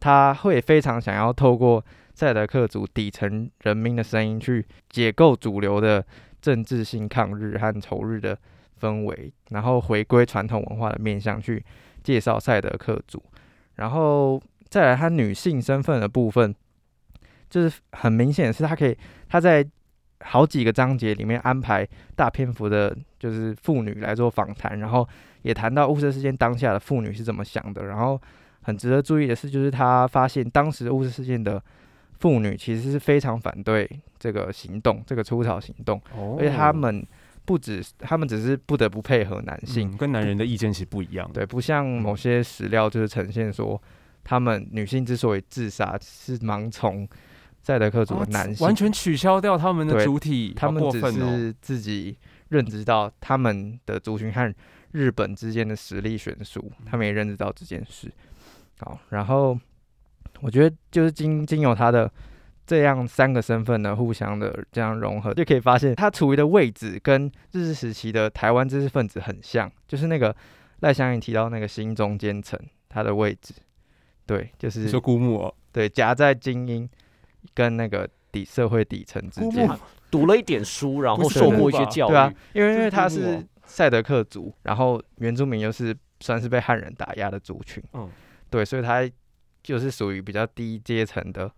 [0.01, 1.85] 他会非常想要透过
[2.15, 6.03] 赛德克族底层人民的声音去解构主流的
[6.41, 8.39] 政治性抗日和仇日的
[8.81, 11.63] 氛围，然后回归传统文化的面向去
[12.03, 13.23] 介绍赛德克族，
[13.75, 16.55] 然后再来他女性身份的部分，
[17.55, 18.97] 就是很明显的是他可以
[19.29, 19.65] 他在
[20.23, 21.87] 好几个章节里面安排
[22.17, 25.09] 大篇幅的，就是妇女来做访谈，然后
[25.43, 28.21] 也谈到雾社事件当下的妇女是怎么想的，然后
[28.63, 31.63] 很值得注意的是，就是他发现当时雾社事件的
[32.19, 33.89] 妇女其实是非常反对
[34.19, 36.37] 这个行动，这个出草行动，哦。
[36.41, 37.07] 而且他们
[37.45, 41.31] 不止他们只是不得不配合男性，嗯跟男人的意见其实不一样。
[41.33, 43.81] 对，不像某些史料就是呈现说，
[44.25, 47.07] 他们女性之所以自杀是盲从
[47.65, 51.37] 赛德克族的啊男性，完全取消掉他们的主体，他们只过分哦。
[51.37, 52.17] 是自己
[52.51, 54.55] 认知到他们的族群和
[54.93, 58.13] 日本之间的实力悬殊，他们也认知到这件事。
[58.79, 59.59] 好，然后
[60.41, 62.11] 我觉得就是经经由他的
[62.67, 70.37] 这样三个身份呢互相的这样融合，就可以发现他处于的位置跟日治时期的台湾知识分子很像，就是那个
[70.81, 73.55] 赖香盈提到那个新中间层，他的位置，
[74.27, 76.89] 对，就是说孤木哦，对夹在精英
[77.53, 79.69] 跟那个底社会底层之间，
[80.11, 88.09] 读了一点书，然后受过一些教育，对啊，因为因为他是赛德克族，然后原住民又是算是被汉人打压的族群，嗯，
[88.51, 89.09] 对，所以他
[89.63, 91.51] 就是属于比较低阶层的，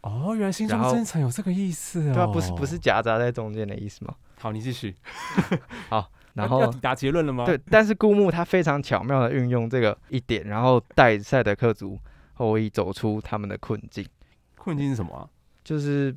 [0.00, 2.14] 哦，原来心中真诚有这个意思哦。
[2.14, 4.14] 对啊，不是不是夹杂在中间的意思吗？
[4.38, 4.94] 好，你继续。
[5.88, 7.44] 好然后要要抵达结论了吗？
[7.44, 11.98] 对，但是顾木他非常巧妙的运用这个一点，然后带赛德克族
[12.34, 14.06] 后裔走出他们的困境，
[14.60, 15.24] 困境是什么啊？
[15.64, 16.14] 就是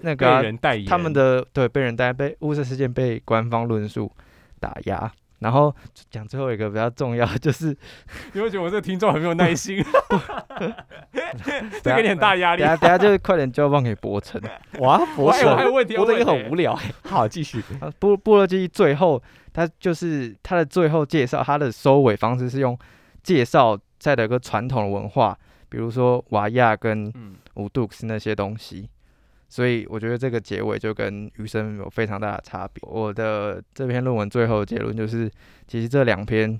[0.00, 4.10] 那个啊、人代言，他们的对被人带被乌色事件被官方论述
[4.58, 5.12] 打压。
[5.40, 5.72] 然后
[6.10, 7.76] 讲最后一个比较重要，就是
[8.32, 9.84] 你会觉得我这个听众很没有耐心，
[11.82, 12.70] 这给你很大压力等。
[12.70, 14.40] 下等下就是快点交棒给博成。
[14.78, 16.90] 哇，我博士还有还有问题要博的也很无聊哎。
[17.02, 17.62] 好，继续。
[17.80, 22.76] 啊，部部落记忆最后，他就是他的最后介绍，他的收尾方式是用
[23.22, 28.88] 介绍赛德克传统的文化，比如说瓦亚跟嗯，乌杜克斯那些东西。
[29.48, 32.82] 所以我觉得这个结尾就跟余生有非常大的差别。
[32.82, 35.30] 我的这篇论文最后的结论就是，
[35.68, 36.58] 其实这两篇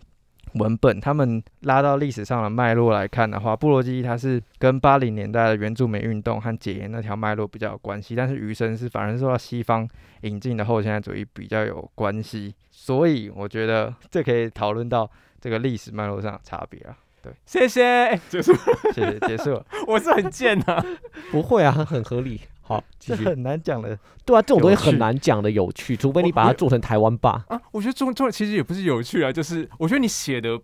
[0.55, 9.87] 文本，他们拉到历史上的脉络来看的话，部落记忆它是跟八零年代的原住民运动和解严那条脉络比较有关系，但是余生是反而是受到西方
[10.21, 12.55] 引进的后现代主义比较有关系。
[12.71, 16.97] 所以我觉得这可以讨论到这个历史脉络上的差别啊。
[17.45, 17.85] 谢谢。
[17.85, 18.53] 哎 结束，
[18.95, 19.67] 谢谢，结束了。
[19.87, 20.85] 我是很贱啊。
[21.31, 22.41] 不会啊，很很合理。
[22.63, 23.25] 好，继续。
[23.25, 27.45] 这很难讲的，对啊，这种东西有趣很难讲的有趣，除非你把它做成台湾霸。
[27.49, 30.59] 啊，我觉得中中其实也不是有趣啊，就是我觉得你写的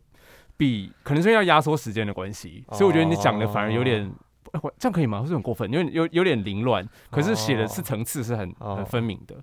[0.56, 4.10] 比可能是因为要压缩时间的关系，所以我觉得你讲的反而有点。
[4.52, 5.16] 哎我这样可以吗？
[5.20, 5.72] 会不会很过分？
[5.72, 9.34] 因为有有点凌乱，可是写的是哦层次是很哦很分明的，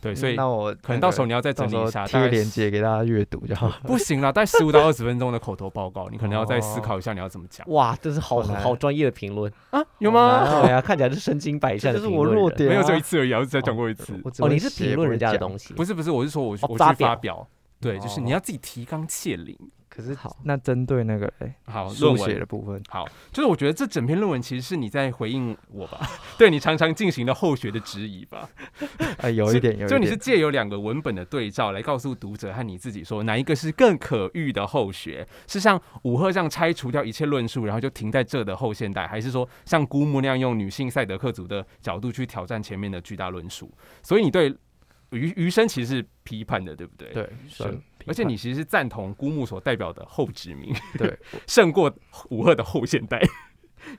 [0.00, 3.70] 对，所以那我可能到时候你要再整理一下，贴个链接给大家阅读就好。
[3.82, 9.52] 不行啦，大概十五到二十分钟的口头报告，你可能要再思哦考一下你要怎么讲哇，这是好好专业的评论。
[9.70, 9.80] 啊？
[9.98, 10.44] 有好吗？
[10.44, 14.14] 难对啊，看起来是身经百战这就是我弱点啊没有只有一次而已啊，我只讲过一次。
[14.38, 15.38] 哦，你是写评论人家的西。
[15.38, 17.46] 东西，不是不是，我是说我我去哦发表
[17.78, 19.54] 对，就是你哦要自己提纲挈领，
[19.90, 28.48] 可是好那针对那个哎好，论书写文的部分，好，就是我觉得这整篇论文其实是你在回应我吧， 对你常常进行的后学的质疑吧。
[29.18, 35.26] 哎，有一点有一就你是，借由两个文本的对照来告诉读者和你自己说，哪一个是更可遇的后学？
[35.48, 43.68] 是像武赫这样拆除掉一切论述，然后就停在这的后现代，还是说像姑木那样用女性赛德克族的角度去挑战前面的巨大论述？
[44.02, 44.56] 所以你对
[45.10, 47.12] 余余生其实是批判的，对不对？。
[47.12, 47.28] 对，
[48.06, 51.92] 而且你其实是赞同孤木所代表的后殖民，对， 胜过
[52.30, 53.20] 武赫的后现代，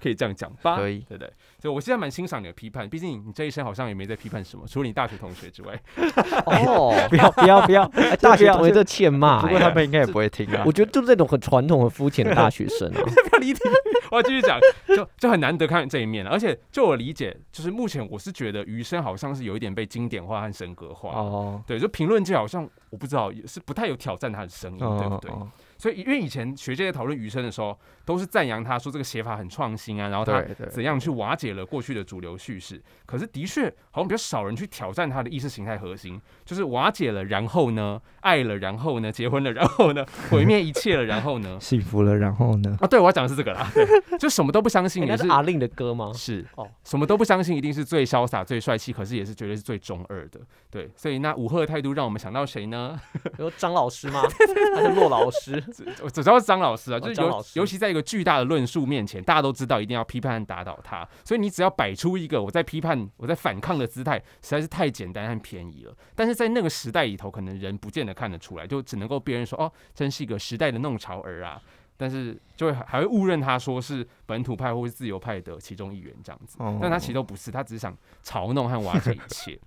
[0.02, 0.78] 可以这样讲吧？
[0.78, 1.32] 可以对不对？
[1.60, 5.80] 所以我现在蛮欣赏你的批判，毕竟你这一生好像也没在批判什么，除了你大学同学之外。
[6.46, 10.72] 哦，不要不要不要， 哎大学同学这这欠骂、不过他哎们应该也不会听啊我。
[10.72, 13.02] 觉得就是那种很传统、很肤浅的大学生啊。
[13.30, 13.60] 不要离题，
[14.12, 16.32] 我要继续讲，就就很难得看这一面了。
[16.32, 21.12] 而且就我理解，就是目前我是觉得余生好像是有一点被经典化和神格化。
[21.12, 25.32] 哦，对，就评论界好像我不知道，也是不太有挑战他的声音，对不对？
[25.32, 25.48] 哦？
[25.82, 30.40] 所以因为以前学界在讨论余生的时候，都是赞扬他说这个写法很创新啊，然后他
[30.70, 32.80] 怎样去瓦解了过去的主流叙事。
[33.08, 42.78] 可是的确好像比较少人去挑战他的意识形态核心，就是瓦解了，然后呢，爱了，然后呢，结婚了，然后呢， 毁灭一切了，然后呢幸福了，然后呢？
[42.80, 43.84] 啊，对，我要讲的是这个啦，对，
[44.20, 46.12] 就什么都不相信，哎也是阿令的歌吗？
[46.14, 50.40] 是哦什么都不相信，一定是最潇洒、最帅气，可是也是绝对是最中二的。
[50.70, 53.00] 对，所以那武赫的态度让我们想到谁呢？
[53.24, 54.22] 比如张老师吗？
[54.76, 55.64] 还是骆老师？
[56.02, 65.96] 我只知道是张老师啊，就是尤尤其在一个巨大的论述面前，大家都知道一定要批判和打倒他，所以你只要摆出一个我在批判、我在反抗的姿态，实在是太简单和便宜了。
[66.16, 71.62] 但是在那个时代里头，可能人不见得看得出来，就只能够别人说哦，真是一个时代的弄潮儿啊。
[71.98, 79.60] 但是就会还会误认他说是本土派或是自由派的其中一员这样子，哦但他其实都不是，他只是想嘲弄和瓦解一切。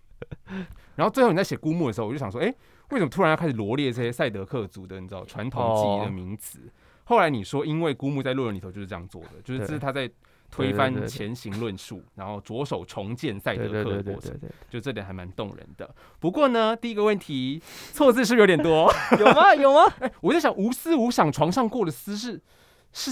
[0.97, 2.53] 然后最后你在写孤木的时候，我就想说，哎、
[2.95, 6.61] 为什么突然要开始罗列这些赛德克族的你知道传统记忆的哦名词？
[7.03, 10.09] 后来你说，因为孤木在论文里头就是这样做的，就是这是他在
[10.49, 14.33] 推翻前行论述，然后着手重建赛德克的过程
[14.71, 15.93] 就这点还蛮动人的。
[16.21, 17.61] 不过呢，第一个问题
[17.93, 18.89] 错字是不是有点多？
[19.19, 19.55] 有吗？
[19.57, 19.93] 有吗？
[20.23, 22.41] 我在想，无思无想床上过的思是
[22.93, 23.11] 是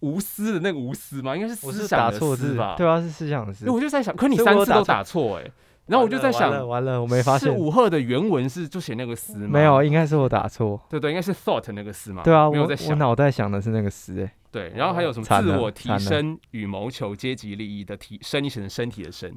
[0.00, 1.34] 无私的那个无私吗？
[1.34, 2.76] 应该是思想的思吧？
[2.78, 3.68] 对啊，是思想的思。
[3.68, 5.50] 我就在想，可你三次都打错打错哎、
[5.86, 9.48] 然后我就在想完，了完了，我没发是现，武赫的原文是就写那个思吗？
[9.52, 10.80] 没有，，应该是我打错。
[10.90, 12.22] 对对，应该是 thought 那个思嘛。
[12.24, 12.98] 对啊，没有在想。
[12.98, 19.30] 脑袋想的是那个思，哎，对，然后还有什么自我提升与谋求阶级利益的提升，你写成身体的身。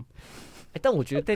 [0.73, 1.35] 哎但我觉得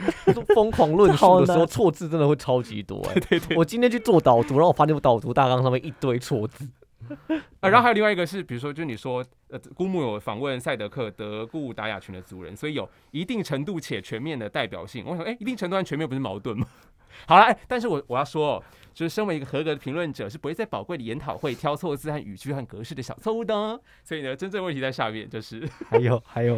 [0.54, 3.14] 疯狂论述的时候， 难错字真的会超级多哎。
[3.28, 3.56] 对对。
[3.56, 6.66] 我今天去做导读，然后我发现我导读大纲上面一堆错字。
[7.60, 15.04] 啊， 然后还有另外一个是，比如说，就你说，呃，姑木有访问赛德克德固达雅群的族人，所以有一定程度且全面的代表性。
[15.06, 16.66] 我想，哎、一定程度和全面不是矛盾吗？
[17.26, 23.80] 好了，哎、但是我我要说、哦，就是身为一个合格的评论者，是不会在宝贵的研讨会挑错字和语句和格式的小错误的哦。
[24.02, 26.56] 所以呢，真正问题在下面，就是，还有还有，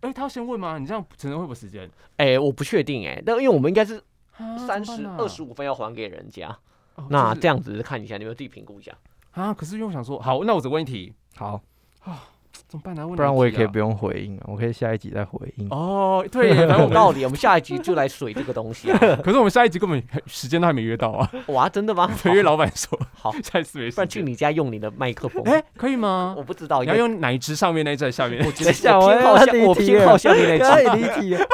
[0.00, 0.78] 哎、他要先问吗？
[0.78, 1.90] 你这样只能会不会时间？
[2.18, 4.00] 哎，我不确定哎，那因为我们应该是
[4.36, 6.48] 啊三十二十五，五分要还给人家，
[6.94, 8.96] 哦就是那这样子看一下，你们自己评估一下。
[9.32, 11.60] 啊，可是又想说，好，那我只问一题，好，
[12.04, 12.22] 啊
[12.66, 15.76] 怎么办呢、问不然我也可以不用回应啊，我可以下一集再回应啊。。
[15.76, 18.98] 哦，对耶， 反正我们，有道理，我们下一集就来水这个东西啊。
[19.24, 22.10] 可是我们下一集根本时间都还没约到啊，哇，真的吗？
[22.26, 24.26] 因为老板说好，下一次没时不然去间。
[24.26, 25.42] 你家用你的麦克风。
[25.44, 26.34] 哎、可以吗？
[26.36, 28.64] 我不知道，你要用哪一只上面那一只，还是下面那一只？
[28.64, 30.96] 我觉得下我偏好下，我要离我偏好下面那太只。
[30.96, 31.46] 离题了。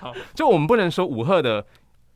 [0.00, 1.64] 好，就我们不能说五赫的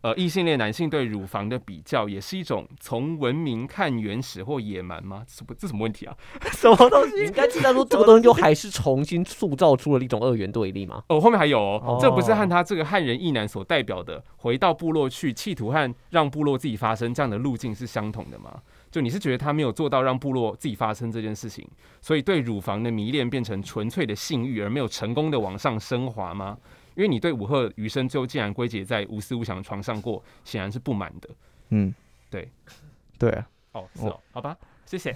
[0.00, 5.24] 呃异性恋男性对乳房的比较，也是一种从文明看原始或野蛮吗？
[5.26, 6.16] 这什么这什么问题啊？
[6.52, 7.24] 什么东你西？
[7.26, 11.02] 应该知道说这个东西就还是重新塑造出了一种二元对立吗。
[11.08, 18.60] 哦，后面还有哦，哦这不是和他这个汉人异男所代表的回到部落去，企图和让部落自己发生这样的路径是相同的吗？
[18.90, 21.68] 就你是觉得他没有做到让部落自己发生这件事情，
[22.00, 26.56] 所以对乳房的迷恋变成纯粹的性欲，而没有成功的往上升华吗？
[26.98, 31.28] 因为你对武赫余生最后竟然归结在无思无想的床上过，显然是不满的。
[31.68, 31.94] 嗯，
[32.28, 32.50] 对，
[33.16, 35.12] 对啊，哦，是哦，好吧，谢谢。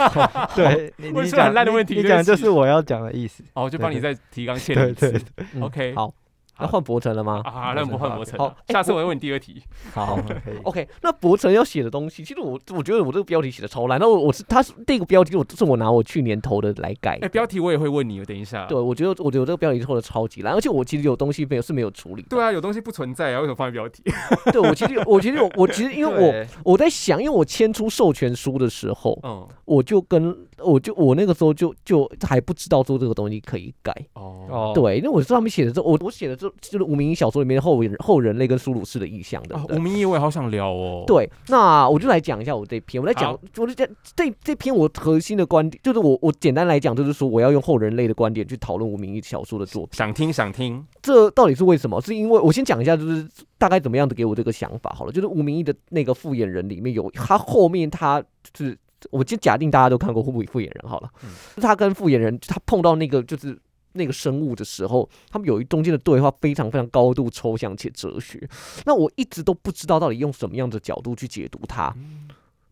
[0.56, 3.44] 对你讲很烂的问题你你讲就是我要讲的意思。
[3.52, 5.22] 哦，就帮你对再提纲挈领一次对。
[5.52, 6.14] 嗯 OK 好，
[6.60, 7.42] 那换博成了吗？
[7.44, 9.62] 啊，那不换博成好，下次哎我会问你第二题。
[9.92, 10.18] 好。
[10.64, 13.98] OK，那博成要写的东西，其实我我觉得我这个标题写的超烂。
[13.98, 17.28] 那我我是他是这个标题，我是我拿我去年投的来改哎，。
[17.28, 18.66] 标题我也会问你，等一下。
[18.66, 22.22] 对，我觉得我觉得我这个标题投的超级烂，而且我其实有东西没有是没有处理。
[22.28, 24.02] 对啊，有东西不存在啊，为什么放在标题？
[24.52, 33.92] 对我其实有我其实有我其实因为我我在想，因为我签出授权书的时候，嗯，我就跟我就我那个时候就就还不知道说这个东西可以改。
[34.14, 39.56] 哦，哦，对，因为我上面写的这我我写的这就是就是吴明义小说里面的后人后人类跟苏鲁士的意象的。
[39.56, 43.00] 啊，吴明义我也好想聊哦。，对，那我就来讲一下我这篇。
[43.02, 43.86] 我来讲，我就讲
[44.16, 49.96] 这这篇我核心的观点，就是我我简单来讲，就是说我要用后人类的观点去讨论吴明义小说的作品。
[49.96, 50.84] 想听想听。
[51.02, 52.00] 这到底是为什么？
[52.00, 53.26] 是因为我先讲一下，就是
[53.58, 55.12] 大概怎么样的给我这个想法好了。
[55.12, 58.78] 就是吴明义的那个复眼人里面有他后面他就是
[59.10, 61.30] 我就假定大家都看过护复眼人好了，嗯
[61.60, 63.58] 他跟复眼人他碰到那个就是。
[63.92, 68.48] 那个生物的时候，他们有一中间的对话非常非常高度抽象且哲学。
[68.86, 71.92] 那我一直都不知道到底用什么样的角度去解读它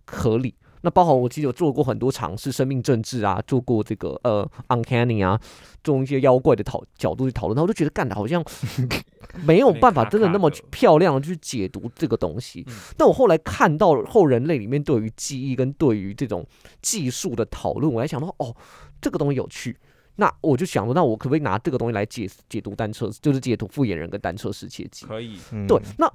[0.07, 0.55] 合理。
[0.83, 5.41] 那包含我其实有做过很多尝试，生命政治啊，做过这个呃 uncanny 啊，
[5.87, 8.45] 用一些妖怪的讨角度去讨论，他我就觉得干的好像
[9.45, 12.75] 没有办法真的那么漂亮的去解读这个东西嗯。
[12.97, 16.47] 但我后来看到后人类里面对于记忆跟对于这种
[16.83, 18.55] 技术的讨论，我才想到哦，
[19.01, 19.77] 这个东西有趣。
[20.21, 25.07] 那我就想说，那我可不可以拿这个东西来解解读单车，就是解读复眼人跟单车世界记？
[25.07, 26.13] 可以，嗯对，那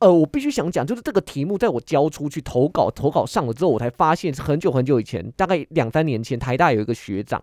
[0.00, 7.42] 呃，我必须想讲，就是这个题目在我交出去投稿，投稿上了之后，我才发现是很久很久以前，大概两三年前，台大有一个学长，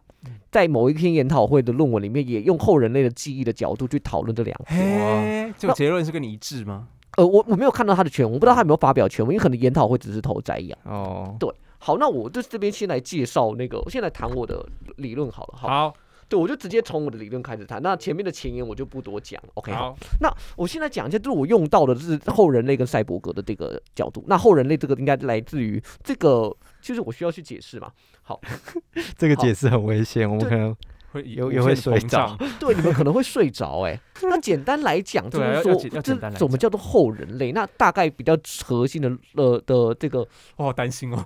[0.51, 5.47] 在某一篇研讨会的论文里面，也用后人类的记忆的角度去讨论这两篇。
[5.47, 6.87] 嘿，这个结论是跟你一致吗？
[7.17, 10.75] 呃，我我没有看到他的全文，我不知道他有没有发表全文，因为可能研讨会只是投摘要。
[10.83, 11.47] 哦，对，
[11.77, 15.53] 好，那我就这边先来介绍那个，我先来谈我的理论好了。
[15.55, 15.93] 好，好，
[16.29, 17.81] 对，我就直接从我的理论开始谈。
[17.81, 19.41] 那前面的前言我就不多讲。
[19.53, 19.91] OK，好。
[19.91, 24.23] 好，那我现在讲一下，就是我用到的是后人类跟赛博格的这个角度。
[24.27, 27.91] 那后人类这个应该来自于这个，就是我需要去解释嘛。
[28.21, 28.39] 好，
[29.17, 30.75] 这个解释很危险，我们可能
[31.11, 32.37] 会有也会睡着。
[32.59, 37.51] 对，你们可能会睡着哎、那简单来讲，就是说这怎么叫做后人类？
[37.51, 41.23] 那大概比较核心的呃的这个，我好担心哦。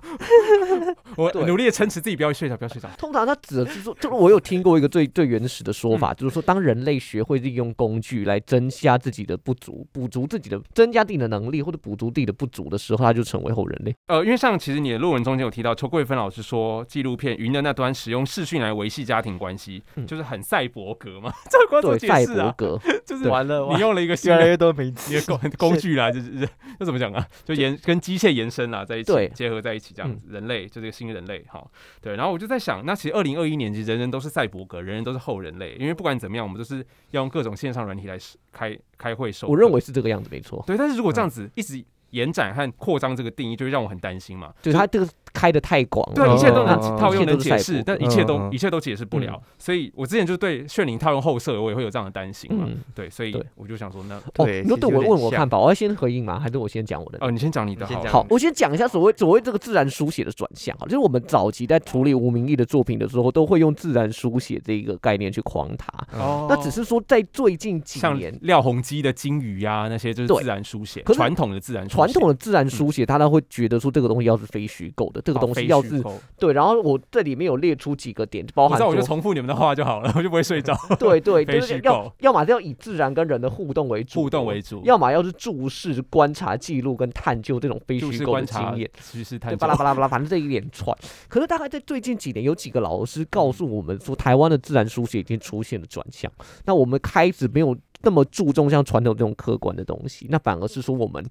[1.16, 2.88] 我努力的撑持自己不要睡着，不要睡着。
[2.96, 13.94] 通常它指的是说，就是我有听过一个最最原始的说嗯法，就是说，当人类学会利用工具来增加自己的不足，补足自己的增加自己的能力，或者补足自己的不足的时候，他就成为后人类。
[14.06, 21.32] 呃，因为像其实你的论文中间有提到，邱桂芬老师说，纪录片《云的那端》使用视讯来维系家庭关系，嗯就是很赛博格嘛。
[21.50, 22.54] 这个光怎么对，赛解释啊？
[22.56, 27.26] 博格， 就是完了，你用了一个新的越来越多名词一个工 工具啦，就是是这怎么讲啊？
[27.44, 31.64] 就延跟机械延伸啦，在一起结合在一起这样子，人类就这个新人类哈。
[32.00, 36.78] 对，然后我就在想，那其实二零二一年其实人人都是赛博格，人人都是后人类，因为不管怎么样，我们都是
[37.10, 38.18] 要用各种线上软体来
[38.52, 39.46] 开开会手。
[39.48, 40.62] 我认为是这个样子，没错。
[40.66, 44.52] 对，但是如果这样子一直延展和扩张这个定义，就会让我很担心嘛。
[44.60, 49.40] 就是它这个开的太广了，对，一切都能哦套用能解释，但一切都一切都解释不了。
[49.58, 52.64] 所以我之前就对炫灵套用后设，我也会有这样的担心嘛。
[52.68, 56.38] 嗯，对，所以我就想说，那哦，对你说对我问我看法，我要先回应吗？
[56.38, 57.18] 还是我先讲我的？
[57.20, 58.26] 哦，你先讲你的好。
[58.28, 65.88] 我先讲一下所谓所谓这个自然书写的转向啊，就是我们早期在处理吴明义的作品的时候，都会用自然书写这一个概念去框它。
[66.18, 66.46] 哦。
[66.48, 76.02] 那只是说在最近几年，廖鸿基的金鱼呀、那些就是自然书写，可传统的自然书传统的自然书写，大家会觉得说这个东西要是非虚构的，这个东西要是
[76.38, 76.52] 对。
[76.52, 80.76] 然后我这里面有列出几个点，包含我就重复你们的话就好了，我就不会睡着。
[80.98, 90.96] 对 对， 就是要要么是要以自然跟人的互动为主，互动为主，要么要是注视、观察、记录跟探究这种非虚构的经验。，对，趋势探究巴拉巴拉巴拉，反正这一连串。
[91.28, 96.30] 可是大概在最近几年，有几个老师告诉我们说，台湾的自然书写已经出现了转向。
[96.64, 101.24] 那我们开始没有那么注重像传统这种客观的东西，那反而是说我们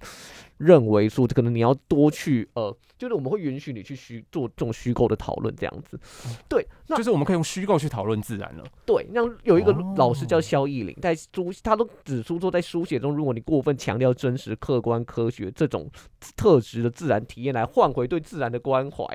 [0.58, 6.00] 认为说，可能你要多去呃，就是我们会允许你去虚做这种虚构的讨论这样子。
[6.48, 8.64] 对，那就是我们可以用虚构去讨论自然了。
[8.86, 15.90] 对，那有一个哦老师叫肖逸林，在书他都指出说，在书写中，如果你过分强调真实、客观、科学这种
[16.38, 19.06] 特质的自然体验来换回对自然的关怀，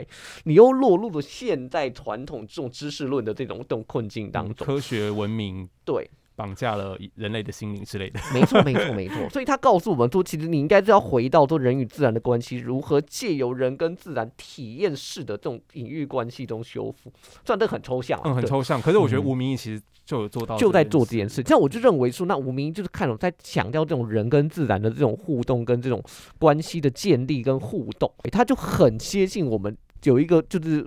[0.45, 4.67] 你又落入了现代传统这种知识论的这种这种困境当中。
[4.67, 8.21] 科学文明对，绑架了人类的心灵之类的。
[8.33, 9.17] 没错，没错，没错。
[9.33, 17.11] 所以他告诉我们说，其实你应该是要回到做人与自然的关系如何借由人跟自然体验式的这种隐喻关系中修复。
[17.45, 18.81] 虽然这很抽象啊，嗯，很抽象。
[18.83, 21.43] 可是我觉得嗯吴明义其实就有做到，就在做这件事。
[21.43, 26.03] 这样我就认为说，那吴明就是看懂在强调这种人跟自然的这种互动跟这种
[26.39, 29.75] 关系的建立跟互动，诶他就很接近我们
[30.05, 30.87] 有一个就是。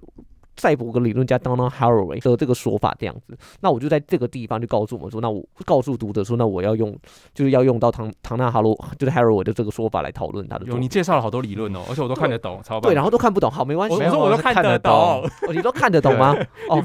[0.59, 6.93] 赛博格理论家 Donald Haraway 的这个说法这样子，那我就在这个地方就告诉我们说，那我告诉读者说，那我要用
[7.33, 10.89] 就是要用到唐唐纳哈罗 就是 Haraway 的这个说法来讨论他的作有你。
[10.89, 12.91] 介绍了好多理论哦，而且我都看得懂，超棒。
[12.91, 14.91] 对，然后都看不懂，好，没关系我，说我都看得懂。
[14.91, 16.35] 哦你都看得懂吗？
[16.69, 16.83] 哦，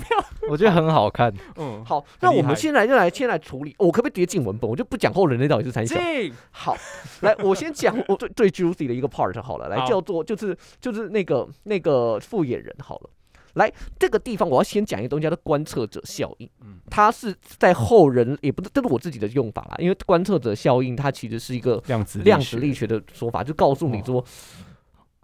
[0.48, 1.32] 我觉得很好看。
[1.56, 4.70] 嗯，好，那我们现在就来先来处理，我可不可以直接进文本？
[4.70, 5.96] 我就不讲后人类到底是三小。
[5.96, 6.76] 进好，
[7.22, 13.10] 来，我先讲 我最最 juicy 的一个 part 好了，来好叫做就是就是那个那个复眼人好了。
[13.54, 16.48] 来这个地方，我要先讲一个东西，叫做观测者效应。
[16.60, 19.76] 嗯它是在后人，也不是，这是我自己的用法啦。
[19.78, 24.24] 因为观测者效应，它其实是一个量子量子力学的说法，就告诉你说，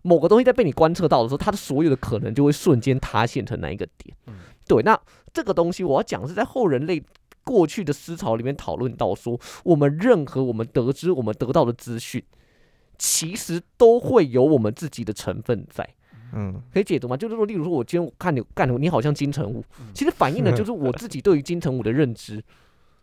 [0.03, 4.17] 某个东西在被你观测到的时候，它的所有的可能就会瞬间塌陷成那一个点。
[4.27, 4.35] 嗯
[4.67, 4.99] 对，那
[5.33, 7.03] 这个东西我要讲是在后人类
[7.45, 12.23] 过去的思潮里面讨论到说，我们任何我们得知、我们得到的资讯，
[12.99, 15.95] 其实都会有我们自己的成分在。
[16.33, 17.17] 嗯，可以解读吗？
[17.17, 19.87] 就是说，例如说，我今天我看你干你，你好像金城武，嗯。
[19.95, 22.43] 其实反映的 就是我自己对于金城武的认知。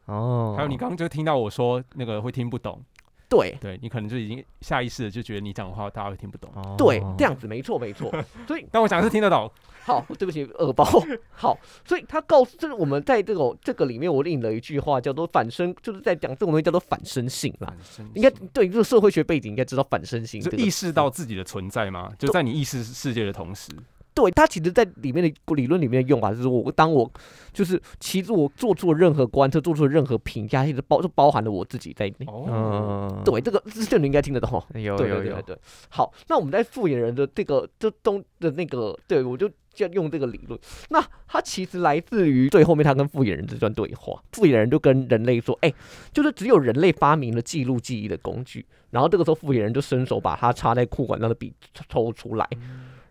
[0.05, 2.81] 哦，还有你刚刚就听到我说那个会听不懂，
[3.29, 8.09] 对对你可能就已经下意识的就觉得你讲的话大家会听不懂，哦对，这样子没错没错。
[8.47, 9.51] 所以但我讲的是听得懂。
[9.83, 10.83] 好，对不起，耳包。
[11.31, 17.73] 好，所以他告诉，就是我们在这种这个里面，我引了一句话，叫做反身，就是在讲这种东西叫做反身性啦。
[18.13, 22.11] 应该对这个社会学背景应该知道反身性、这个，就意识到自己的存在吗？
[22.19, 23.71] 就在你意识世界的同时，
[24.17, 27.07] 对他其实，在里面的理论里面的用法是说，我当我
[27.53, 32.25] 就是其实我做出了任何观测，做出了任何评价，其实包就包含了我自己在内。
[32.25, 34.63] 哦，嗯，对，这个这你应该听得懂。
[34.73, 35.59] 有有有，对对对对，
[35.89, 40.59] 好，那我们在复眼人的这个这东的那个，对我就就用这个理论。
[40.89, 45.71] 那它其实来自于最后面他跟复眼人这段对话，复眼人就跟人类说，哎、
[46.11, 48.65] 就是只有人类发明了记录记忆的工具。
[48.89, 51.53] 然后这个时候复眼人就伸手把他插在裤管上的笔
[51.89, 52.47] 抽出来，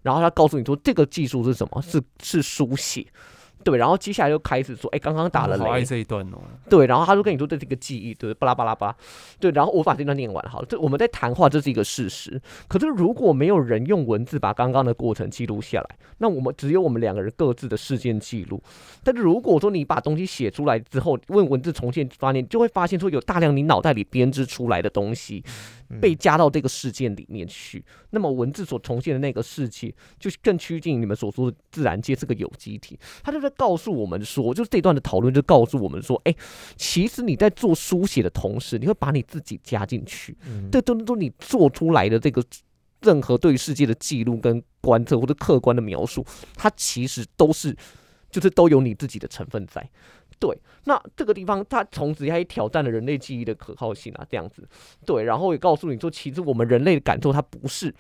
[0.07, 1.83] 然后他告诉你说这个技术是什么？
[1.83, 3.05] 是是书写。
[3.65, 6.39] 对，然后接下来就开始说，哎，刚刚打了雷我好爱，这一段哦。
[6.71, 8.97] 对，然后他就跟你说这是一个记忆，对，巴拉巴拉巴拉，
[9.41, 10.67] 对，然后我把这段念完好了。
[10.69, 12.41] 这我们在谈话，这是一个事实。
[12.69, 18.63] 可是如果没有人用文字把刚刚的过程记录下来，那我们只有我们两个人各自的事件记录。
[19.03, 27.85] 但是如果说你把东西写出来之后，问文字重现发现，就会发现说有大量你脑袋里编织出来的东西嗯被加到这个事件里面去。
[28.11, 32.99] 那么文字所重现的那个世界，就是更趋近你们所说的自然界这个有机体。
[33.23, 36.35] 他就在告诉我们说，就是这段的讨论就告诉我们说，哎、
[36.77, 42.43] 其实你在做书写的同时，你会把你自己加进去，嗯这都都你做出来的这个
[43.03, 46.25] 任何对于世界的记录跟观测或者客观的描述，
[46.55, 47.77] 它其实都是
[48.31, 49.89] 就是都有你自己的成分在。
[50.39, 54.69] 对，那这个地方它从此它也挑战了人类记忆的可靠性啊，这样子。
[55.05, 57.95] 对，然后也告诉你说，其实我们人类的感受它不是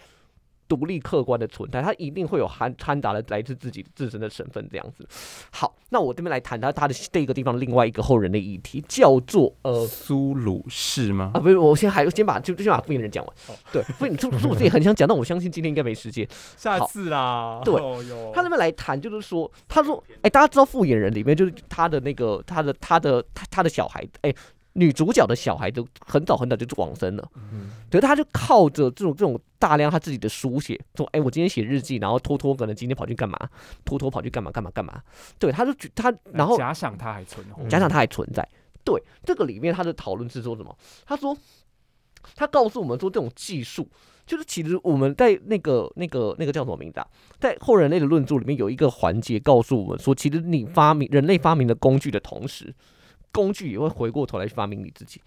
[0.69, 5.07] 独立客观的存在，它一定会有含掺杂了来自自己自身的成分这样子。
[5.51, 11.41] 好，那我这边来谈他他的这个地方另外一个后人的议题，叫做呃苏鲁士吗啊，？
[11.41, 13.37] 不是，我先还先把就就先把复印人讲完。
[13.49, 16.27] 哦对，复你，说说我自己很想讲，但我相信今天应该没时间。
[16.57, 17.61] 下次啦。
[17.64, 24.35] 对哦他那边来谈，就是说，他说，哎、大家知道复眼人里面就是他的那个他的他的他他的小孩，哎、
[24.77, 33.39] 女主角的小孩都很早很早就往生了，嗯可是他就靠着这种这种大量他自己的书写，说，哎、我今天写日记，然后偷偷可能今天跑去干嘛，
[33.85, 35.01] 偷偷跑去干嘛干嘛干嘛，
[35.39, 38.47] 对，他就觉他然后假想他还存活，加上它还存在。
[38.85, 40.77] 对，这个里面他的讨论是说什么？
[41.07, 41.37] 他说，
[42.35, 43.89] 他告诉我们说，这种技术
[44.27, 47.07] 就是其实我们在那个那个那个叫什么名字啊？
[47.41, 52.74] 在后人类的论著里面有一个环节告诉我们说，其实你发明人类发明的工具的同时，
[53.37, 55.20] 工具也会回过头来去发明你自己。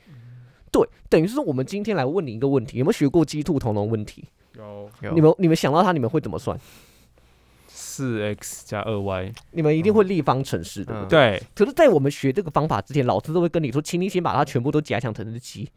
[0.71, 4.25] 对，等于是说我们今天来问你一个问题，有没有学过鸡兔同笼问题？
[4.57, 6.59] 有有你们你们想到它，你们会怎么算？
[7.67, 11.39] 四 x 加二 y，你们一定会立方程式，对不嗯对？
[11.39, 15.69] 对，可是，在我们学这个方法之前，老师都会跟你说，请你先把它全部都假想成是鸡。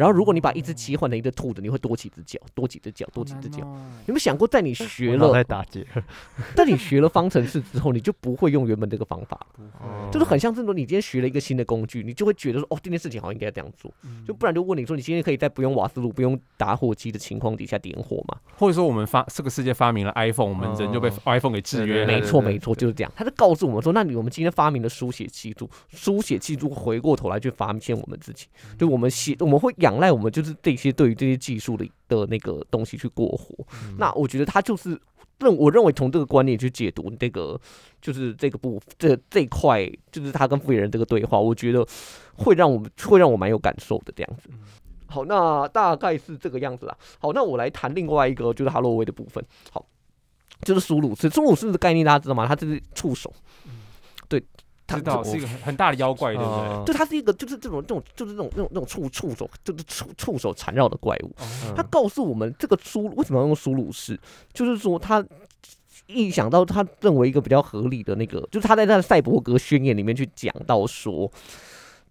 [0.00, 3.62] 然后，如果你把一只鸡换成一只兔子，你会多几只脚，多几只脚，多几只脚。
[3.66, 3.76] 哦。
[3.98, 5.86] 你有没有想过，在你学了在，打结，
[6.56, 9.46] 在你学了方程式之后，你就不会用原本这个方法，
[9.78, 10.08] 哦。
[10.10, 13.92] 就是很像是说，你今天学了一个新的工具，你就会觉得说，哦，这件事情好像应该这样做，
[14.26, 18.38] 就不然就问你说，你今天可以在不用瓦斯炉、不用打火机的情况底下点火吗？
[18.56, 22.06] 或者说我们发这个世界发明了 iPhone，我们人就被哦 iPhone 给制约了。
[22.06, 23.12] 没错，没错，就是这样。
[23.14, 28.46] 他就告诉我们说，那你我们今天发明了书写记录，书写记录回过头来去发现我们自己，
[28.78, 33.66] 就我们写，我们会仰赖我们就是这些对于这些技术的的那个东西去过活。
[33.98, 34.90] 那我觉得他就是
[35.38, 37.60] 认，我认为从这个观念去解读这个，
[38.00, 41.86] 就是这个部这这一块，就是他跟富野人这个对话，我觉得
[42.36, 44.48] 会让我们会让我蛮有感受的这样子。
[45.06, 46.96] 好，那大概是这个样子啦。
[47.18, 49.44] 好，那我来谈另外一个就是哈洛威的部分。
[49.72, 49.84] 好，
[50.62, 52.46] 就是苏鲁斯，苏鲁斯的概念大家知道吗？
[52.46, 53.32] 他就是触手。
[54.96, 56.50] 知道是一个很很大的妖怪，对不对？
[56.50, 61.30] 哦就它是一个，就是这种这种，就是这种那种那种触触手，就是触触手缠绕的怪物。
[61.40, 64.18] 嗯他告诉我们，这个苏为什么要用苏鲁士，
[64.52, 65.24] 就是说他
[66.06, 71.30] 一想到他认为一个比较合理的那个，就是他在他的赛博格宣言里面去讲到说，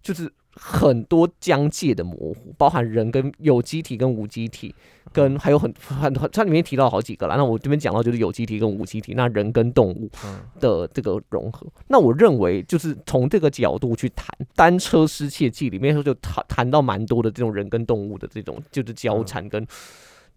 [0.02, 4.74] 就是很多疆界的模糊，包含人跟有机体跟无机体，
[5.12, 7.36] 跟还有很很很，它里面提到好几个啦。
[7.36, 11.66] 那我这边讲到就是有机体跟无机体，那人跟动物嗯的这个融合。
[11.88, 14.26] 那我认为就是从这个角度去谈
[14.56, 19.64] 《单车失窃记》里面就谈谈到蛮多的这种人跟动物的这种就是交缠跟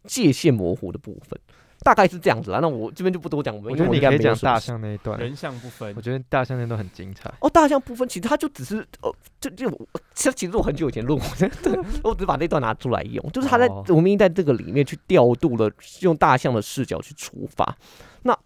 [0.06, 1.40] 界限模糊的部分。
[1.84, 6.02] 大概是这样子啊，那我这边就不多讲，我们我觉得你可以讲大象那一段，人像部分我。
[6.02, 7.32] 觉得大象那段很精彩。
[7.42, 11.28] 哦，大象部分其实它就只是呃，就就我其实其实我很久以前录过，
[11.62, 15.70] 对， 我只是把那段拿出来用，就是他在哦吴明义在这个里面去调度了
[16.02, 17.78] 用大象的视角去出发，
[18.22, 18.38] 那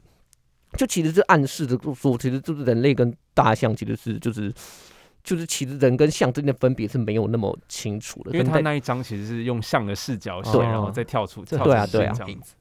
[0.78, 4.54] 就其实是暗示着说，其实就是人类跟大象其实是就是。
[5.28, 12.16] 就是其实人跟象之间的分别是没有那么清楚的，因为他那一张其实是用象的视角写，对然后再跳出，对啊对啊。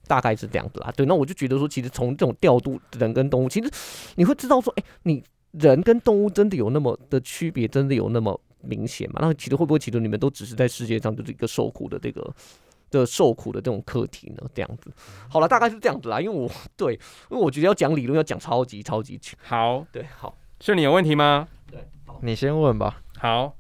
[0.09, 0.93] 大概是这样子啦。
[0.97, 3.71] 对，那我就觉得说，其实从这种调度人跟动物，其实
[4.17, 9.21] 你会知道说，哎、你人跟动物真的有那么的区别，真的有那么明显吗？
[9.23, 12.29] 那其实会不会其实你们都只是在世界上就是一个受苦的这个
[12.91, 14.43] 的受苦的这种课题呢？
[14.53, 14.91] 这样子，
[15.29, 16.21] 好了，大概是这样子啦。
[16.21, 16.95] 因为我对，
[17.31, 21.47] 因为我觉得要讲理论要讲超级超级久，好，对，好，是你有问题吗？
[22.23, 23.03] 你先问吧。
[23.19, 23.45] 好，《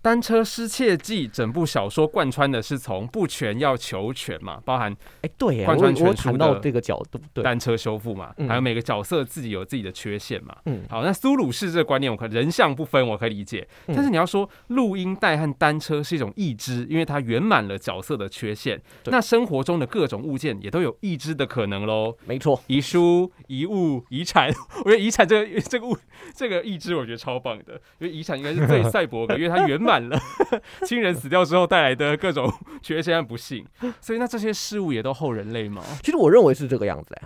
[0.00, 10.56] 单车失窃记》整部小说贯穿的是从不全要求全嘛，包含哎、对耶，贯穿全书到这个角度，对，单车修复嘛，嗯还有每个角色自己有自己的缺陷嘛。
[10.66, 13.66] 嗯，好，那苏鲁士这个观念，我可人像不分，我可以理解。
[13.86, 18.80] 嗯但是你要说录音带和单车是一种义肢，因为它圆满了角色的缺陷。
[19.02, 22.16] 对那生活中的各种物件也都有义肢的可能喽。
[22.24, 24.48] 没错，遗书、遗物、遗产，
[24.84, 25.96] 我觉得遗产这个这个物
[26.34, 30.18] 这个义肢，我觉得超棒的，因为遗产应该是最赛博格，因为它圆满了
[30.84, 33.64] 亲人死掉之后带来的各种缺陷和不幸，
[34.00, 37.22] 所以那这些事物也都后人类吗其实我认为是这个样子哎。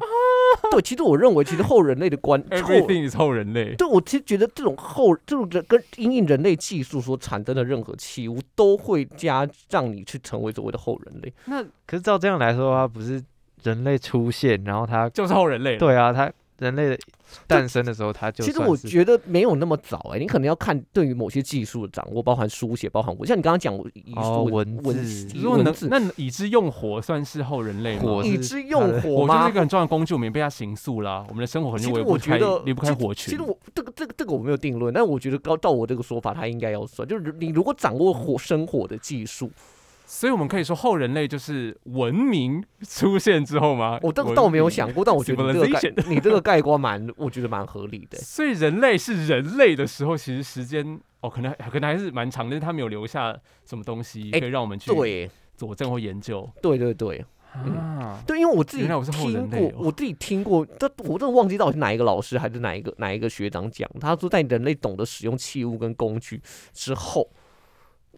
[0.71, 3.75] 对，其实我认为，其实后人类的观后？Everything is 后人类。
[3.75, 11.33] 对，我其实觉得这种后这种人跟因应人类技术所产生的任何器物，都会加让你去成为所谓的后人类。
[11.47, 13.23] 那可是照这样来说的话，不是
[13.63, 15.77] 人类出现，然后他就是后人类。
[15.79, 16.31] 对啊，他
[16.63, 16.99] 人类的
[17.47, 28.03] 诞生的时候，他就其实我觉得没有那么早哎、你可能要看对于某些技术的掌握，包含书写，包含我，像你刚刚讲我遗书、哦文文字字如果能文字，那已知用火算是后人类吗？
[28.03, 29.55] 火是已知用火吗火就是一？
[29.55, 31.25] 个很重要的工具，我们也被它刑塑啦。
[31.29, 33.43] 我们的生活肯其实定离不开我觉得离不开火群其实。
[33.43, 39.51] 我这个这个这个我没有定论，但我觉得高照我这个说法，它应该要算，就是你如果掌握火生火的技术，
[40.07, 43.99] 所以我们可以说后人类就是文明出现之后吗？
[44.03, 48.19] 我这个倒没有想过，但我觉得你这个你这个概括蛮，我觉得蛮合理的。
[48.19, 55.31] 欸、所以人类是人类的时候，其实时间哦，可能可能还是蛮长的，但是他没有留下什么东西哎可以让我们去对。
[55.55, 56.49] 佐证或研究。
[56.61, 57.25] 对对对。
[57.65, 58.19] 嗯。
[58.27, 66.41] 对，因为我自己听过我自己听过，但我真的忘记到底是哪一个老师还是哪一个哪一个学长讲，他说在人类懂得使用器物跟工具
[66.73, 67.29] 之后，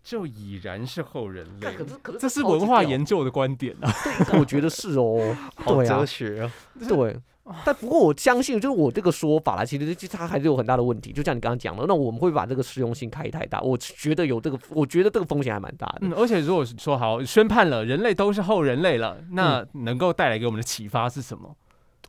[0.04, 1.74] 就已然是后人类干。
[1.74, 3.92] 可是可是这是文化研究的观点啊。
[4.38, 6.50] 我觉得是哦，好对啊哲，学哦。
[6.86, 7.18] 对。
[7.62, 11.12] 但不过我相信，就是我这个说法啦，其实就它还是有很大的问题。
[11.12, 15.98] 就像你刚刚讲的，那我们会把这个适用性开太大，我觉得有这个，我觉得这个风险还蛮大的。
[16.02, 21.54] 嗯，而且如果说好宣判了人类都是后人类了，那嗯能够带来给我们的启发是什么？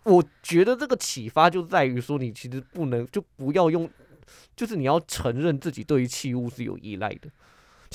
[0.03, 3.89] 我觉得这个启发就在于说，你其实不能就不要用，
[4.55, 7.29] 就是你要承认自己对于器物是有依赖的。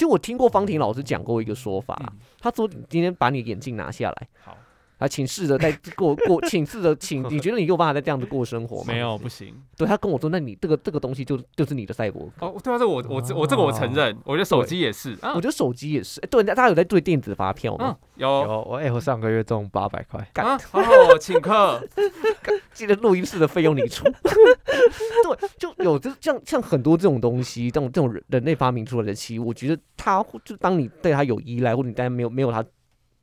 [0.01, 1.95] 其实我听过方婷老师讲过一个说法
[2.41, 4.57] 他说你今天把你眼镜拿下来，好，
[5.01, 8.85] 啊，请试着在过 过，请试着请，你觉得你有办法再这样子过生活吗？
[8.87, 9.55] 没有，不行。
[9.77, 12.47] 对他跟我说，那你这个这个东西就就是你的赛博格。
[12.47, 18.09] 哦，对啊，这我我我这个我承认，我觉得手机也是啊我觉得手机也是，哎对，大家有在对电子发票吗嗯？
[18.17, 21.83] 有有我哎、我上个月中八百块，干啊，好好请客。
[22.75, 24.05] 记得录音室的费用你出。
[24.23, 32.63] 对，就有这像像很多这种东西，这种这种人人类发明出来的器物，我觉得它就当你对它有依赖，或者你当然没有没有它。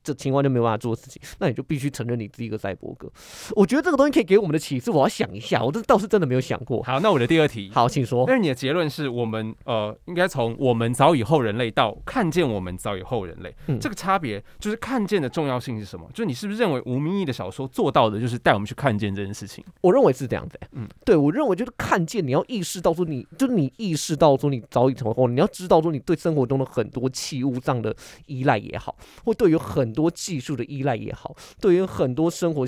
[0.08, 3.12] 这情况就没有办法做事情，那你就必须承认你是一个赛博格。
[3.56, 6.82] 我觉得这个东西可以给我们的启示，我要想一下，我这倒是真的没有想过。
[6.84, 8.24] 好，那我的第二题，好，请说。
[8.26, 16.08] 但是你的结论是我们呃，应该从我们早已后人类到看见我们早已后人类，嗯这个差别就是看见的重要性是什么？
[16.14, 19.64] 就是你是不是认为吴明义的小说做到的就是带我们去看见这件事情？
[19.82, 27.96] 我认为是这样子、欸，嗯嗯，对我认为就是看见，你要意识到说你，就是你意识到说你早已成为后，你要知道说你对生活中的很多器物上的
[28.28, 28.96] 依赖也好，
[29.26, 32.64] 或对于很多技术的依赖也好，对于很多生活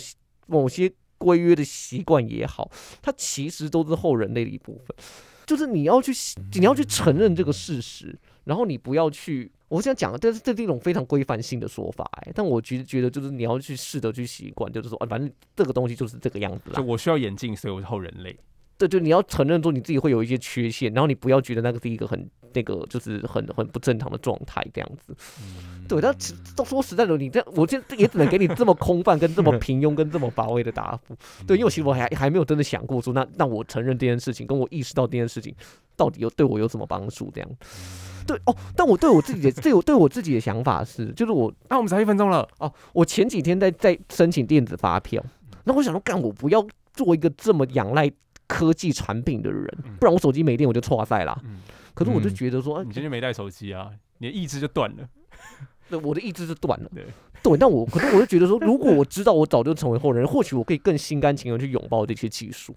[0.48, 2.72] 某些规约的习惯也好，
[3.04, 4.88] 它其实都是后人类的一部分。
[5.46, 6.12] 就是你要去，
[6.60, 9.52] 你要去承认这个事实，然后你不要去。
[9.68, 16.84] 我想讲的，这是这是一种非常规范性的说法、哎，但我觉得觉得就是你要去试着去习惯，就是说，啊，反正这个东西就是这个样子啦就。
[16.84, 18.36] 我需要眼镜，所以我是后人类。
[18.80, 25.14] 对就，你要承认说你自己会有一些缺陷，然后你不要觉得那个是一个很那个就是很很不正常的状态这样子。
[25.86, 31.14] 对，但其都说实在的，你这我这也只能给你这么空泛、跟这么平庸、跟这么乏味的答复。
[31.46, 35.54] 对，因为其实我还还没有真的想过说，那那我承认这件事情，跟我意识到这件事情
[35.98, 37.50] 到底有对我有什么帮助这样。
[38.26, 45.22] 对哦，但我对我自己的对我对我自己的想法是，就是我那我们才一分钟了，哦，我前几天在在申请电子发票，
[45.66, 48.10] 那我想说，干我不要做一个这么仰赖
[48.50, 49.66] 科技产品的人，
[50.00, 51.40] 不然我手机没电我就错赛啦。
[51.46, 51.62] 嗯
[51.94, 55.08] 可是我就嗯觉得说，哎你今天没带手机啊，你的意志就断了。
[55.90, 56.90] 对我的意志是断了。
[56.94, 57.06] 对
[57.44, 62.74] 对，但我可是我就觉得说，如果我知道我早就成为后人，或许我可以更心甘情愿去拥抱这些技术。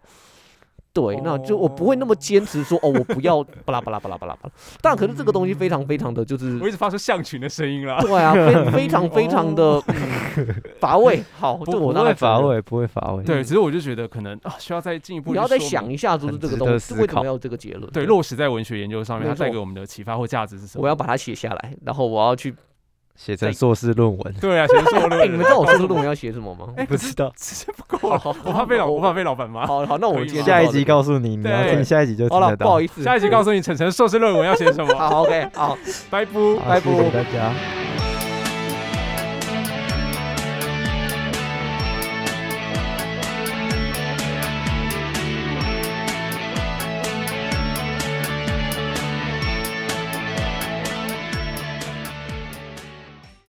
[0.93, 4.53] 对，那就我不会那么坚持说，哦，我不要 巴拉巴拉巴拉巴拉巴拉。
[4.83, 7.99] 但，可是这个东西非常非常的就是我一直发出象群的声音啦。
[8.03, 11.25] 对啊，非非常非常的嗯乏味。
[11.39, 12.13] 好，不这我不会。
[12.13, 13.25] 乏味，不会乏味。
[13.25, 15.31] 对，只是我就觉得可能啊，需要再进一步。
[15.31, 15.97] 你要再想一。
[15.97, 17.89] 下，就是这个东西为什么考要有这个结论？
[17.93, 20.83] 对，落实在文学研究上面，它带给我们的启发或价值是什么？
[20.83, 22.53] 我要把它写下来，然后我要去。
[23.15, 25.21] 写成硕士论文，对啊，写硕士论。
[25.21, 26.69] 文，你们知道我硕士论文 要写什么吗？
[26.77, 27.33] 哎，不知道。
[27.39, 29.67] 时间不够啊，好好我怕被老，我怕被老板骂。
[29.67, 32.81] 好好，那我们下一集告诉你，你要对听下一集就听好了，得到不好。
[32.81, 33.03] 意思。
[33.03, 34.95] 下一集告诉你晨晨硕士论文要写什么。
[34.95, 35.79] 好，OK，好，
[36.11, 36.33] 拜拜。
[36.67, 38.02] 拜拜谢谢大家。